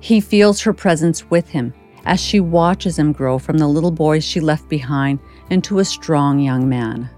He 0.00 0.20
feels 0.20 0.60
her 0.62 0.72
presence 0.72 1.28
with 1.30 1.48
him 1.48 1.72
as 2.04 2.20
she 2.20 2.40
watches 2.40 2.98
him 2.98 3.12
grow 3.12 3.38
from 3.38 3.58
the 3.58 3.66
little 3.66 3.90
boy 3.90 4.20
she 4.20 4.40
left 4.40 4.68
behind 4.68 5.18
into 5.50 5.78
a 5.78 5.84
strong 5.84 6.38
young 6.38 6.68
man. 6.68 7.08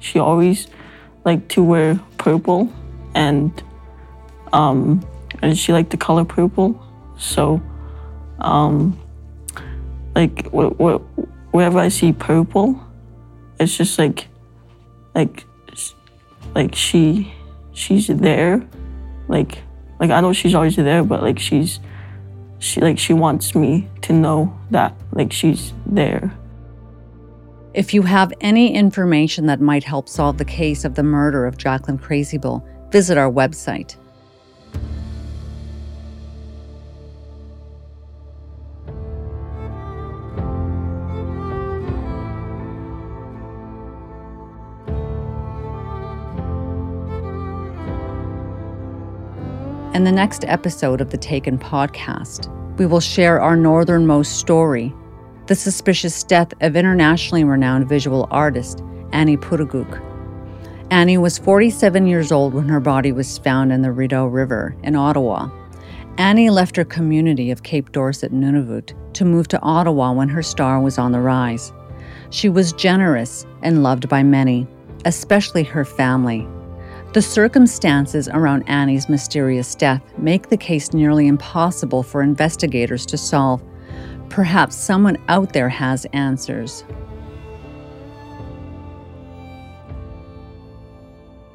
She 0.00 0.18
always 0.18 0.68
liked 1.24 1.48
to 1.50 1.62
wear 1.62 2.00
purple 2.18 2.72
and 3.14 3.62
um, 4.52 5.04
and 5.42 5.58
she 5.58 5.72
liked 5.72 5.90
the 5.90 5.96
color 5.96 6.24
purple. 6.24 6.80
So 7.18 7.60
um, 8.38 8.98
like 10.14 10.46
wh- 10.52 10.74
wh- 10.80 11.52
wherever 11.52 11.78
I 11.78 11.88
see 11.88 12.12
purple, 12.12 12.80
it's 13.58 13.76
just 13.76 13.98
like 13.98 14.28
like 15.14 15.44
like 16.54 16.74
she 16.74 17.32
she's 17.72 18.06
there. 18.06 18.66
Like 19.28 19.58
like 20.00 20.10
I 20.10 20.20
know 20.20 20.32
she's 20.32 20.54
always 20.54 20.76
there, 20.76 21.02
but 21.02 21.22
like 21.22 21.38
she's 21.38 21.80
she 22.58 22.80
like 22.80 22.98
she 22.98 23.12
wants 23.12 23.54
me 23.54 23.88
to 24.02 24.12
know 24.12 24.58
that 24.70 24.94
like 25.12 25.32
she's 25.32 25.72
there. 25.86 26.32
If 27.74 27.94
you 27.94 28.02
have 28.02 28.32
any 28.40 28.74
information 28.74 29.46
that 29.46 29.60
might 29.60 29.84
help 29.84 30.08
solve 30.08 30.38
the 30.38 30.44
case 30.44 30.84
of 30.84 30.94
the 30.94 31.02
murder 31.02 31.46
of 31.46 31.58
Jacqueline 31.58 31.98
Crazybull, 31.98 32.62
visit 32.90 33.18
our 33.18 33.30
website. 33.30 33.96
In 49.98 50.04
the 50.04 50.12
next 50.12 50.44
episode 50.44 51.00
of 51.00 51.10
the 51.10 51.18
Taken 51.18 51.58
podcast, 51.58 52.46
we 52.78 52.86
will 52.86 53.00
share 53.00 53.40
our 53.40 53.56
northernmost 53.56 54.38
story 54.38 54.94
the 55.48 55.56
suspicious 55.56 56.22
death 56.22 56.54
of 56.60 56.76
internationally 56.76 57.42
renowned 57.42 57.88
visual 57.88 58.28
artist 58.30 58.80
Annie 59.10 59.36
Pootoogook. 59.36 60.00
Annie 60.92 61.18
was 61.18 61.38
47 61.38 62.06
years 62.06 62.30
old 62.30 62.54
when 62.54 62.68
her 62.68 62.78
body 62.78 63.10
was 63.10 63.38
found 63.38 63.72
in 63.72 63.82
the 63.82 63.90
Rideau 63.90 64.26
River 64.26 64.76
in 64.84 64.94
Ottawa. 64.94 65.50
Annie 66.16 66.48
left 66.48 66.76
her 66.76 66.84
community 66.84 67.50
of 67.50 67.64
Cape 67.64 67.90
Dorset, 67.90 68.32
Nunavut, 68.32 68.94
to 69.14 69.24
move 69.24 69.48
to 69.48 69.60
Ottawa 69.62 70.12
when 70.12 70.28
her 70.28 70.44
star 70.44 70.80
was 70.80 70.96
on 70.96 71.10
the 71.10 71.18
rise. 71.18 71.72
She 72.30 72.48
was 72.48 72.72
generous 72.72 73.44
and 73.62 73.82
loved 73.82 74.08
by 74.08 74.22
many, 74.22 74.68
especially 75.04 75.64
her 75.64 75.84
family. 75.84 76.46
The 77.18 77.22
circumstances 77.22 78.28
around 78.28 78.62
Annie's 78.68 79.08
mysterious 79.08 79.74
death 79.74 80.16
make 80.18 80.50
the 80.50 80.56
case 80.56 80.92
nearly 80.92 81.26
impossible 81.26 82.04
for 82.04 82.22
investigators 82.22 83.04
to 83.06 83.18
solve. 83.18 83.60
Perhaps 84.28 84.76
someone 84.76 85.16
out 85.26 85.52
there 85.52 85.68
has 85.68 86.06
answers. 86.12 86.84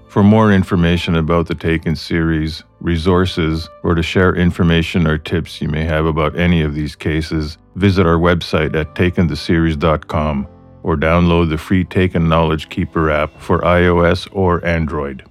For 0.10 0.22
more 0.22 0.52
information 0.52 1.16
about 1.16 1.48
the 1.48 1.56
Taken 1.56 1.96
series, 1.96 2.66
resources, 2.82 3.70
or 3.84 3.96
to 3.96 4.04
share 4.04 4.36
information 4.36 5.08
or 5.08 5.18
tips 5.18 5.62
you 5.62 5.70
may 5.70 5.86
have 5.86 6.06
about 6.06 6.38
any 6.38 6.62
of 6.62 6.76
these 6.76 6.94
cases, 6.94 7.58
visit 7.76 8.06
our 8.06 8.18
website 8.18 8.76
at 8.76 8.96
takentheseries.com 8.96 10.46
or 10.84 10.98
download 10.98 11.50
the 11.50 11.58
free 11.58 11.86
Taken 11.86 12.28
Knowledge 12.28 12.68
Keeper 12.68 13.10
app 13.10 13.40
for 13.40 13.60
iOS 13.60 14.28
or 14.34 14.66
Android. 14.66 15.24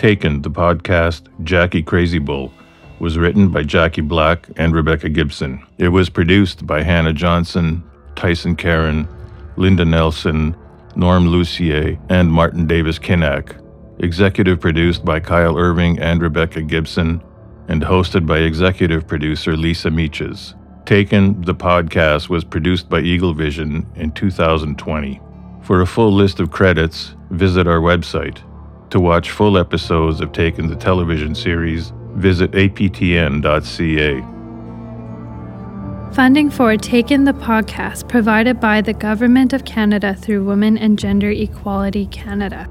Taken, 0.00 0.40
the 0.40 0.50
podcast 0.50 1.28
Jackie 1.44 1.82
Crazy 1.82 2.18
Bull, 2.18 2.50
was 3.00 3.18
written 3.18 3.50
by 3.50 3.64
Jackie 3.64 4.00
Black 4.00 4.48
and 4.56 4.74
Rebecca 4.74 5.10
Gibson. 5.10 5.62
It 5.76 5.88
was 5.88 6.08
produced 6.08 6.66
by 6.66 6.80
Hannah 6.80 7.12
Johnson, 7.12 7.82
Tyson 8.16 8.56
Karen, 8.56 9.06
Linda 9.58 9.84
Nelson, 9.84 10.56
Norm 10.96 11.28
Lucier, 11.28 11.98
and 12.08 12.32
Martin 12.32 12.66
Davis 12.66 12.98
Kinnack. 12.98 13.62
Executive 13.98 14.58
produced 14.58 15.04
by 15.04 15.20
Kyle 15.20 15.58
Irving 15.58 15.98
and 15.98 16.22
Rebecca 16.22 16.62
Gibson, 16.62 17.22
and 17.68 17.82
hosted 17.82 18.26
by 18.26 18.38
executive 18.38 19.06
producer 19.06 19.54
Lisa 19.54 19.90
Meeches. 19.90 20.54
Taken, 20.86 21.42
the 21.42 21.54
podcast 21.54 22.30
was 22.30 22.42
produced 22.42 22.88
by 22.88 23.00
Eagle 23.00 23.34
Vision 23.34 23.86
in 23.96 24.12
2020. 24.12 25.20
For 25.60 25.82
a 25.82 25.86
full 25.86 26.10
list 26.10 26.40
of 26.40 26.50
credits, 26.50 27.14
visit 27.28 27.66
our 27.66 27.80
website. 27.80 28.40
To 28.90 28.98
watch 29.00 29.30
full 29.30 29.56
episodes 29.56 30.20
of 30.20 30.32
Taken 30.32 30.66
the 30.66 30.76
television 30.76 31.34
series, 31.34 31.92
visit 32.14 32.50
aptn.ca. 32.52 34.20
Funding 36.12 36.50
for 36.50 36.76
Taken 36.76 37.24
the 37.24 37.32
Podcast 37.32 38.08
provided 38.08 38.58
by 38.58 38.80
the 38.80 38.92
Government 38.92 39.52
of 39.52 39.64
Canada 39.64 40.14
through 40.14 40.44
Women 40.44 40.76
and 40.76 40.98
Gender 40.98 41.30
Equality 41.30 42.06
Canada. 42.06 42.68